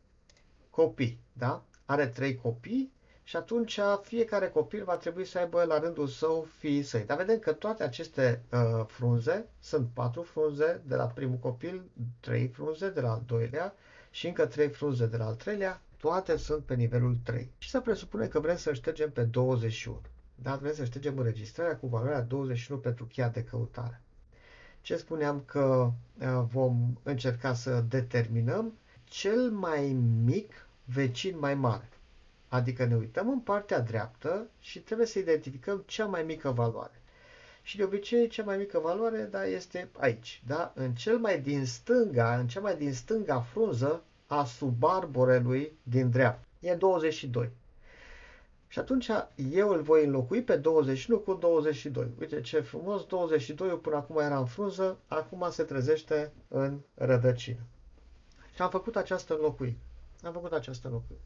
copii, 0.69 1.19
da? 1.33 1.63
Are 1.85 2.07
trei 2.07 2.35
copii 2.35 2.91
și 3.23 3.35
atunci 3.35 3.79
fiecare 4.01 4.47
copil 4.49 4.83
va 4.83 4.97
trebui 4.97 5.25
să 5.25 5.37
aibă 5.39 5.63
la 5.63 5.79
rândul 5.79 6.07
său 6.07 6.47
fiii 6.57 6.83
săi. 6.83 7.03
Dar 7.05 7.17
vedem 7.17 7.39
că 7.39 7.53
toate 7.53 7.83
aceste 7.83 8.41
uh, 8.51 8.85
frunze, 8.87 9.45
sunt 9.59 9.87
patru 9.93 10.21
frunze 10.21 10.81
de 10.85 10.95
la 10.95 11.05
primul 11.07 11.37
copil, 11.37 11.83
trei 12.19 12.47
frunze 12.47 12.89
de 12.89 13.01
la 13.01 13.11
al 13.11 13.23
doilea 13.25 13.75
și 14.19 14.27
încă 14.27 14.45
trei 14.45 14.69
frunze 14.69 15.05
de 15.05 15.17
la 15.17 15.25
al 15.25 15.33
treilea, 15.35 15.81
toate 15.97 16.37
sunt 16.37 16.63
pe 16.63 16.73
nivelul 16.75 17.17
3. 17.23 17.49
Și 17.57 17.69
să 17.69 17.79
presupune 17.79 18.27
că 18.27 18.39
vrem 18.39 18.57
să 18.57 18.73
ștergem 18.73 19.11
pe 19.11 19.23
21. 19.23 20.01
Da? 20.35 20.55
Vrem 20.55 20.73
să 20.73 20.85
ștergem 20.85 21.17
înregistrarea 21.17 21.77
cu 21.77 21.87
valoarea 21.87 22.21
21 22.21 22.79
pentru 22.79 23.05
cheia 23.05 23.29
de 23.29 23.43
căutare. 23.43 24.01
Ce 24.81 24.95
spuneam 24.95 25.43
că 25.45 25.91
uh, 26.19 26.43
vom 26.51 26.97
încerca 27.03 27.53
să 27.53 27.83
determinăm 27.89 28.73
cel 29.03 29.49
mai 29.51 29.87
mic 30.23 30.65
vecin 30.83 31.37
mai 31.39 31.55
mare. 31.55 31.89
Adică 32.47 32.85
ne 32.85 32.95
uităm 32.95 33.29
în 33.29 33.39
partea 33.39 33.79
dreaptă 33.79 34.47
și 34.59 34.79
trebuie 34.79 35.07
să 35.07 35.19
identificăm 35.19 35.83
cea 35.85 36.05
mai 36.05 36.23
mică 36.23 36.51
valoare. 36.51 37.01
Și 37.61 37.77
de 37.77 37.83
obicei 37.83 38.27
cea 38.27 38.43
mai 38.43 38.57
mică 38.57 38.79
valoare 38.79 39.21
da, 39.31 39.45
este 39.45 39.89
aici. 39.97 40.43
Da? 40.47 40.71
În 40.75 40.95
cel 40.95 41.17
mai 41.17 41.39
din 41.39 41.65
stânga, 41.65 42.35
în 42.37 42.47
cea 42.47 42.59
mai 42.59 42.75
din 42.77 42.93
stânga 42.93 43.39
frunză 43.41 44.03
a 44.29 44.43
subarborelui 44.45 45.71
din 45.83 46.09
dreapta. 46.09 46.45
E 46.59 46.73
22. 46.75 47.49
Și 48.67 48.79
atunci 48.79 49.09
eu 49.51 49.69
îl 49.69 49.81
voi 49.81 50.05
înlocui 50.05 50.43
pe 50.43 50.55
21 50.55 51.19
cu 51.19 51.33
22. 51.33 52.07
Uite 52.19 52.41
ce 52.41 52.59
frumos, 52.59 53.05
22 53.05 53.69
până 53.69 53.95
acum 53.95 54.17
era 54.19 54.37
în 54.39 54.45
frunză, 54.45 54.97
acum 55.07 55.47
se 55.51 55.63
trezește 55.63 56.31
în 56.47 56.79
rădăcină. 56.95 57.59
Și 58.55 58.61
am 58.61 58.69
făcut 58.69 58.95
această 58.95 59.33
înlocuire. 59.33 59.77
Am 60.23 60.33
făcut 60.33 60.51
această 60.51 60.87
înlocuire. 60.87 61.21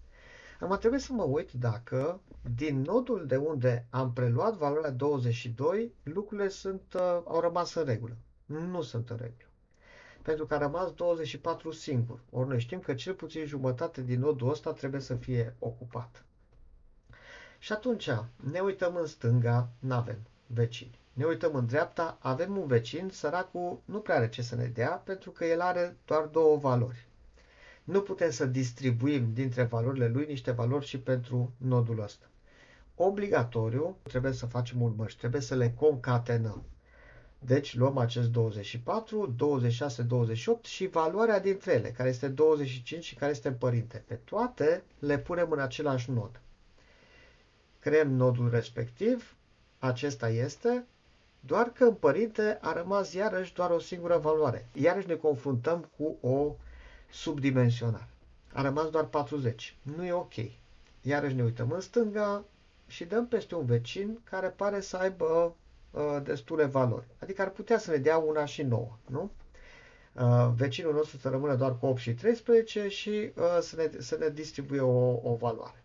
Acum 0.60 0.78
trebuie 0.78 1.00
să 1.00 1.14
mă 1.14 1.24
uit 1.24 1.52
dacă 1.52 2.20
din 2.56 2.82
nodul 2.82 3.26
de 3.28 3.36
unde 3.36 3.86
am 3.90 4.14
preluat 4.14 4.54
valoarea 4.56 4.92
22, 4.92 5.92
lucrurile 6.04 6.50
sunt, 6.50 6.82
uh, 6.96 7.02
au 7.26 7.40
rămas 7.40 7.74
în 7.74 7.84
regulă. 7.84 8.16
Nu 8.46 8.82
sunt 8.82 9.10
în 9.10 9.18
regulă. 9.18 9.48
Pentru 10.24 10.46
că 10.46 10.54
a 10.54 10.58
rămas 10.58 10.92
24 10.94 11.72
singur. 11.72 12.20
Ori 12.32 12.48
noi 12.48 12.60
știm 12.60 12.80
că 12.80 12.94
cel 12.94 13.14
puțin 13.14 13.46
jumătate 13.46 14.02
din 14.02 14.20
nodul 14.20 14.50
ăsta 14.50 14.72
trebuie 14.74 15.02
să 15.02 15.16
fie 15.16 15.56
ocupat. 15.60 16.24
Și 17.60 17.72
atunci 17.74 18.10
ne 18.52 18.60
uităm 18.60 18.96
în 18.96 19.06
stânga, 19.06 19.70
nu 19.80 19.94
avem 19.94 20.18
vecini. 20.48 21.00
Ne 21.14 21.26
uităm 21.26 21.56
în 21.56 21.66
dreapta, 21.66 22.18
avem 22.22 22.58
un 22.58 22.68
vecin, 22.68 23.10
săracul 23.10 23.80
nu 23.86 24.00
prea 24.00 24.16
are 24.16 24.30
ce 24.30 24.42
să 24.42 24.56
ne 24.56 24.66
dea, 24.66 24.90
pentru 25.06 25.32
că 25.32 25.46
el 25.46 25.62
are 25.62 25.98
doar 26.06 26.26
două 26.26 26.58
valori. 26.58 27.08
Nu 27.84 28.02
putem 28.02 28.30
să 28.30 28.46
distribuim 28.46 29.34
dintre 29.34 29.64
valorile 29.64 30.08
lui 30.08 30.26
niște 30.26 30.52
valori 30.52 30.86
și 30.86 31.00
pentru 31.00 31.52
nodul 31.58 32.00
ăsta. 32.00 32.26
Obligatoriu 32.96 33.98
trebuie 34.04 34.32
să 34.32 34.46
facem 34.46 34.82
un 34.82 34.94
măști, 34.96 35.20
trebuie 35.20 35.42
să 35.42 35.56
le 35.56 35.72
concatenăm. 35.72 36.64
Deci 37.46 37.76
luăm 37.76 37.98
acest 37.98 38.28
24, 38.30 39.34
26, 39.38 40.02
28 40.04 40.66
și 40.66 40.88
valoarea 40.88 41.40
dintre 41.40 41.72
ele, 41.74 41.90
care 41.92 42.10
este 42.10 42.28
25 42.28 43.04
și 43.04 43.16
care 43.16 43.32
este 43.32 43.48
în 43.48 43.54
părinte. 43.54 44.04
Pe 44.08 44.14
toate 44.14 44.84
le 45.00 45.18
punem 45.20 45.52
în 45.52 45.60
același 45.60 46.12
nod. 46.12 46.42
Creăm 47.80 48.12
nodul 48.12 48.50
respectiv, 48.50 49.36
acesta 49.80 50.30
este, 50.30 50.86
doar 51.40 51.72
că 51.72 51.84
în 51.84 51.94
părinte 51.94 52.58
a 52.62 52.74
rămas 52.74 53.14
iarăși 53.14 53.54
doar 53.54 53.70
o 53.70 53.80
singură 53.80 54.18
valoare. 54.18 54.68
Iarăși 54.74 55.08
ne 55.08 55.16
confruntăm 55.16 55.90
cu 55.98 56.28
o 56.28 56.56
subdimensionare. 57.12 58.08
A 58.54 58.62
rămas 58.62 58.90
doar 58.90 59.06
40. 59.06 59.76
Nu 59.82 60.06
e 60.06 60.12
ok. 60.12 60.34
Iarăși 61.02 61.36
ne 61.36 61.44
uităm 61.44 61.72
în 61.72 61.80
stânga 61.82 62.44
și 62.88 63.06
dăm 63.06 63.28
peste 63.28 63.56
un 63.56 63.66
vecin 63.66 64.20
care 64.24 64.48
pare 64.48 64.80
să 64.82 64.98
aibă 64.98 65.26
uh, 65.26 65.52
destule 66.24 66.66
valori. 66.66 67.06
Adică 67.20 67.42
ar 67.42 67.50
putea 67.50 67.78
să 67.78 67.92
ne 67.92 67.98
dea 67.98 68.18
una 68.18 68.46
și 68.46 68.62
nouă, 68.64 68.98
nu? 69.10 69.32
Uh, 70.14 70.52
vecinul 70.56 70.94
nostru 70.94 71.18
să 71.18 71.30
rămână 71.30 71.56
doar 71.56 71.78
cu 71.80 71.86
8 71.86 72.00
și 72.00 72.14
13 72.14 72.88
și 72.88 73.10
uh, 73.10 73.58
să, 73.62 73.76
ne, 73.76 73.90
să 74.02 74.18
ne 74.20 74.30
distribuie 74.30 74.80
o, 74.80 75.20
o 75.24 75.36
valoare. 75.40 75.84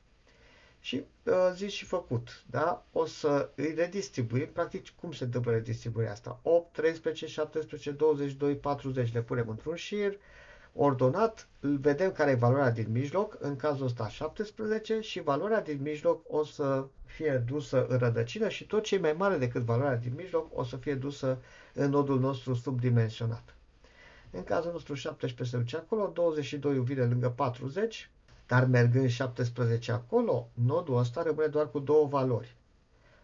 Și 0.80 1.04
uh, 1.24 1.34
zis 1.54 1.72
și 1.72 1.84
făcut, 1.84 2.44
da? 2.50 2.84
O 2.92 3.06
să 3.06 3.50
îi 3.54 3.74
redistribuim, 3.74 4.48
practic 4.52 4.88
cum 5.00 5.12
se 5.12 5.24
întâmplă 5.24 5.52
redistribuirea 5.52 6.12
asta? 6.12 6.38
8, 6.42 6.72
13, 6.72 7.26
17, 7.26 7.90
22, 7.90 8.56
40 8.56 9.12
le 9.12 9.22
punem 9.22 9.48
într-un 9.48 9.74
șir, 9.74 10.18
ordonat, 10.74 11.48
îl 11.60 11.76
vedem 11.76 12.12
care 12.12 12.30
e 12.30 12.34
valoarea 12.34 12.70
din 12.70 12.86
mijloc, 12.90 13.36
în 13.40 13.56
cazul 13.56 13.86
ăsta 13.86 14.08
17 14.08 15.00
și 15.00 15.22
valoarea 15.22 15.62
din 15.62 15.78
mijloc 15.82 16.22
o 16.28 16.44
să 16.44 16.86
fie 17.04 17.44
dusă 17.46 17.86
în 17.86 17.98
rădăcină 17.98 18.48
și 18.48 18.66
tot 18.66 18.82
ce 18.82 18.94
e 18.94 18.98
mai 18.98 19.12
mare 19.12 19.36
decât 19.36 19.62
valoarea 19.62 19.96
din 19.96 20.12
mijloc 20.16 20.58
o 20.58 20.64
să 20.64 20.76
fie 20.76 20.94
dusă 20.94 21.38
în 21.74 21.90
nodul 21.90 22.20
nostru 22.20 22.54
subdimensionat. 22.54 23.54
În 24.30 24.44
cazul 24.44 24.72
nostru 24.72 24.94
17 24.94 25.56
se 25.56 25.62
duce 25.62 25.76
acolo, 25.76 26.10
22 26.14 26.78
vine 26.78 27.04
lângă 27.04 27.30
40, 27.30 28.10
dar 28.46 28.64
mergând 28.64 29.08
17 29.08 29.92
acolo, 29.92 30.48
nodul 30.54 30.96
ăsta 30.96 31.22
rămâne 31.22 31.46
doar 31.46 31.70
cu 31.70 31.78
două 31.78 32.06
valori. 32.06 32.56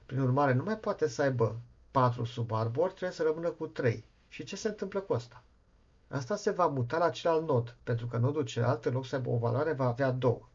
Prin 0.06 0.20
urmare, 0.20 0.52
nu 0.52 0.62
mai 0.62 0.78
poate 0.78 1.08
să 1.08 1.22
aibă 1.22 1.60
4 1.90 2.24
subarbori, 2.24 2.90
trebuie 2.92 3.16
să 3.16 3.22
rămână 3.22 3.50
cu 3.50 3.66
3. 3.66 4.04
Și 4.28 4.44
ce 4.44 4.56
se 4.56 4.68
întâmplă 4.68 5.00
cu 5.00 5.12
asta? 5.12 5.43
Asta 6.14 6.36
se 6.36 6.50
va 6.50 6.66
muta 6.66 6.98
la 6.98 7.10
celălalt 7.10 7.46
nod, 7.48 7.76
pentru 7.82 8.06
că 8.06 8.16
nodul 8.16 8.44
celălalt, 8.44 8.84
în 8.84 8.92
loc 8.92 9.06
să 9.06 9.14
aibă 9.16 9.30
o 9.30 9.36
valoare, 9.36 9.72
va 9.72 9.86
avea 9.86 10.10
două. 10.10 10.48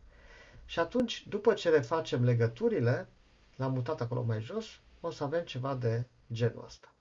Și 0.65 0.79
atunci, 0.79 1.27
după 1.27 1.53
ce 1.53 1.69
refacem 1.69 2.23
legăturile, 2.23 3.07
l-am 3.55 3.71
mutat 3.73 4.01
acolo 4.01 4.21
mai 4.21 4.41
jos, 4.41 4.65
o 5.01 5.11
să 5.11 5.23
avem 5.23 5.43
ceva 5.43 5.75
de 5.75 6.05
genul 6.33 6.63
ăsta. 6.65 6.93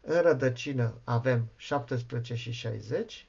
În 0.00 0.20
rădăcină 0.20 0.94
avem 1.04 1.48
17 1.56 2.34
și 2.34 2.50
60, 2.50 3.28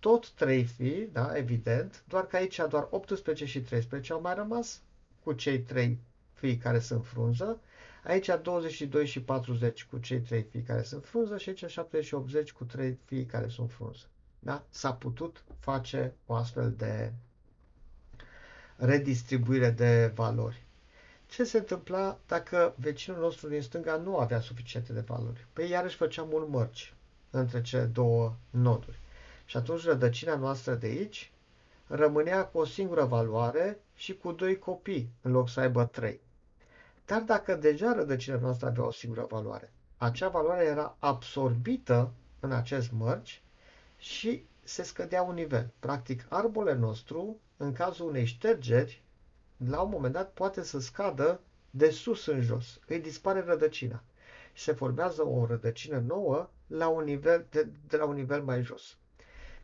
tot 0.00 0.30
3 0.30 0.64
fi, 0.64 1.08
da, 1.12 1.36
evident, 1.36 2.04
doar 2.08 2.26
că 2.26 2.36
aici 2.36 2.60
doar 2.68 2.86
18 2.90 3.44
și 3.44 3.60
13 3.60 4.12
au 4.12 4.20
mai 4.20 4.34
rămas, 4.34 4.80
cu 5.22 5.32
cei 5.32 5.60
3 5.60 5.98
fii 6.32 6.56
care 6.56 6.78
sunt 6.78 7.06
frunză, 7.06 7.60
Aici 8.06 8.30
22 8.42 9.06
și 9.06 9.20
40 9.22 9.84
cu 9.84 9.98
cei 9.98 10.20
3 10.20 10.42
fii 10.42 10.62
care 10.62 10.82
sunt 10.82 11.04
frunză 11.04 11.38
și 11.38 11.48
aici 11.48 11.64
7 11.66 12.00
și 12.00 12.14
80 12.14 12.52
cu 12.52 12.64
3 12.64 12.98
fii 13.04 13.24
care 13.26 13.48
sunt 13.48 13.72
frunză. 13.72 14.04
Da? 14.38 14.64
S-a 14.68 14.92
putut 14.92 15.44
face 15.58 16.14
o 16.26 16.34
astfel 16.34 16.72
de 16.76 17.12
redistribuire 18.76 19.70
de 19.70 20.12
valori. 20.14 20.64
Ce 21.26 21.44
se 21.44 21.58
întâmpla 21.58 22.18
dacă 22.26 22.74
vecinul 22.76 23.20
nostru 23.20 23.48
din 23.48 23.62
stânga 23.62 23.96
nu 23.96 24.16
avea 24.16 24.40
suficiente 24.40 24.92
de 24.92 25.00
valori? 25.00 25.46
Păi 25.52 25.68
iarăși 25.70 25.96
făceam 25.96 26.32
un 26.32 26.46
mărci 26.48 26.94
între 27.30 27.62
cele 27.62 27.84
două 27.84 28.36
noduri. 28.50 28.98
Și 29.44 29.56
atunci 29.56 29.84
rădăcina 29.84 30.36
noastră 30.36 30.74
de 30.74 30.86
aici 30.86 31.32
rămânea 31.86 32.44
cu 32.44 32.58
o 32.58 32.64
singură 32.64 33.04
valoare 33.04 33.78
și 33.94 34.16
cu 34.16 34.32
doi 34.32 34.58
copii, 34.58 35.10
în 35.22 35.32
loc 35.32 35.48
să 35.48 35.60
aibă 35.60 35.84
trei. 35.84 36.20
Dar 37.06 37.22
dacă 37.22 37.54
deja 37.54 37.92
rădăcina 37.92 38.38
noastră 38.38 38.66
avea 38.66 38.84
o 38.86 38.90
singură 38.90 39.26
valoare, 39.28 39.72
acea 39.96 40.28
valoare 40.28 40.64
era 40.64 40.96
absorbită 40.98 42.12
în 42.40 42.52
acest 42.52 42.92
mărci 42.92 43.42
și 43.96 44.44
se 44.62 44.82
scădea 44.82 45.22
un 45.22 45.34
nivel. 45.34 45.72
Practic, 45.78 46.26
arbole 46.28 46.74
nostru, 46.74 47.40
în 47.56 47.72
cazul 47.72 48.08
unei 48.08 48.24
ștergeri, 48.24 49.02
la 49.56 49.80
un 49.80 49.90
moment 49.90 50.12
dat 50.12 50.30
poate 50.32 50.62
să 50.62 50.80
scadă 50.80 51.40
de 51.70 51.90
sus 51.90 52.26
în 52.26 52.40
jos. 52.40 52.80
Îi 52.86 53.00
dispare 53.00 53.40
rădăcina 53.40 54.02
și 54.52 54.62
se 54.62 54.72
formează 54.72 55.26
o 55.26 55.46
rădăcină 55.46 55.98
nouă 55.98 56.50
la 56.66 56.88
un 56.88 57.04
nivel, 57.04 57.46
de, 57.50 57.68
de 57.88 57.96
la 57.96 58.04
un 58.04 58.14
nivel 58.14 58.42
mai 58.42 58.62
jos. 58.62 58.96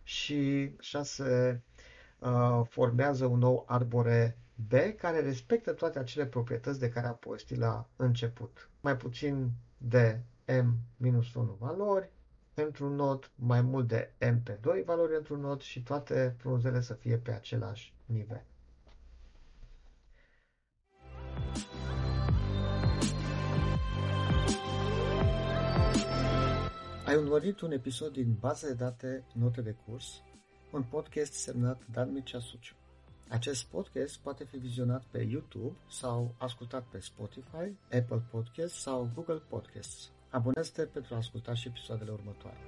Și 0.02 0.70
așa 0.78 1.02
se 1.02 1.61
uh, 2.18 2.61
formează 2.68 3.26
un 3.26 3.38
nou 3.38 3.64
arbore 3.66 4.37
B, 4.54 4.72
care 4.96 5.20
respectă 5.20 5.72
toate 5.72 5.98
acele 5.98 6.26
proprietăți 6.26 6.78
de 6.78 6.88
care 6.88 7.06
am 7.06 7.16
povestit 7.20 7.58
la 7.58 7.88
început. 7.96 8.70
Mai 8.80 8.96
puțin 8.96 9.50
de 9.78 10.20
M-1 10.46 11.58
valori 11.58 12.10
într-un 12.54 12.94
nod, 12.94 13.30
mai 13.34 13.60
mult 13.60 13.88
de 13.88 14.12
M 14.18 14.42
pe 14.42 14.58
2 14.60 14.82
valori 14.82 15.16
într-un 15.16 15.40
nod 15.40 15.60
și 15.60 15.82
toate 15.82 16.34
frunzele 16.38 16.80
să 16.80 16.94
fie 16.94 17.16
pe 17.16 17.32
același 17.32 17.94
nivel. 18.06 18.44
Ai 27.06 27.16
urmărit 27.16 27.60
un 27.60 27.72
episod 27.72 28.12
din 28.12 28.36
baza 28.40 28.66
de 28.66 28.74
date 28.74 29.24
Note 29.34 29.60
de 29.60 29.76
curs, 29.86 30.22
un 30.72 30.82
podcast 30.82 31.32
semnat 31.32 31.82
Dan 31.90 32.12
Mircea 32.12 32.38
Suciu. 32.38 32.74
Acest 33.33 33.64
podcast 33.64 34.18
poate 34.18 34.45
fi 34.45 34.57
vizionat 34.57 35.03
pe 35.11 35.23
YouTube 35.31 35.77
sau 35.88 36.35
ascultat 36.38 36.85
pe 36.90 36.99
Spotify, 37.01 37.73
Apple 37.92 38.23
Podcasts 38.31 38.81
sau 38.81 39.11
Google 39.14 39.42
Podcasts. 39.49 40.11
Abonează-te 40.31 40.83
pentru 40.83 41.14
a 41.14 41.16
asculta 41.16 41.55
și 41.55 41.68
episoadele 41.68 42.11
următoare. 42.11 42.59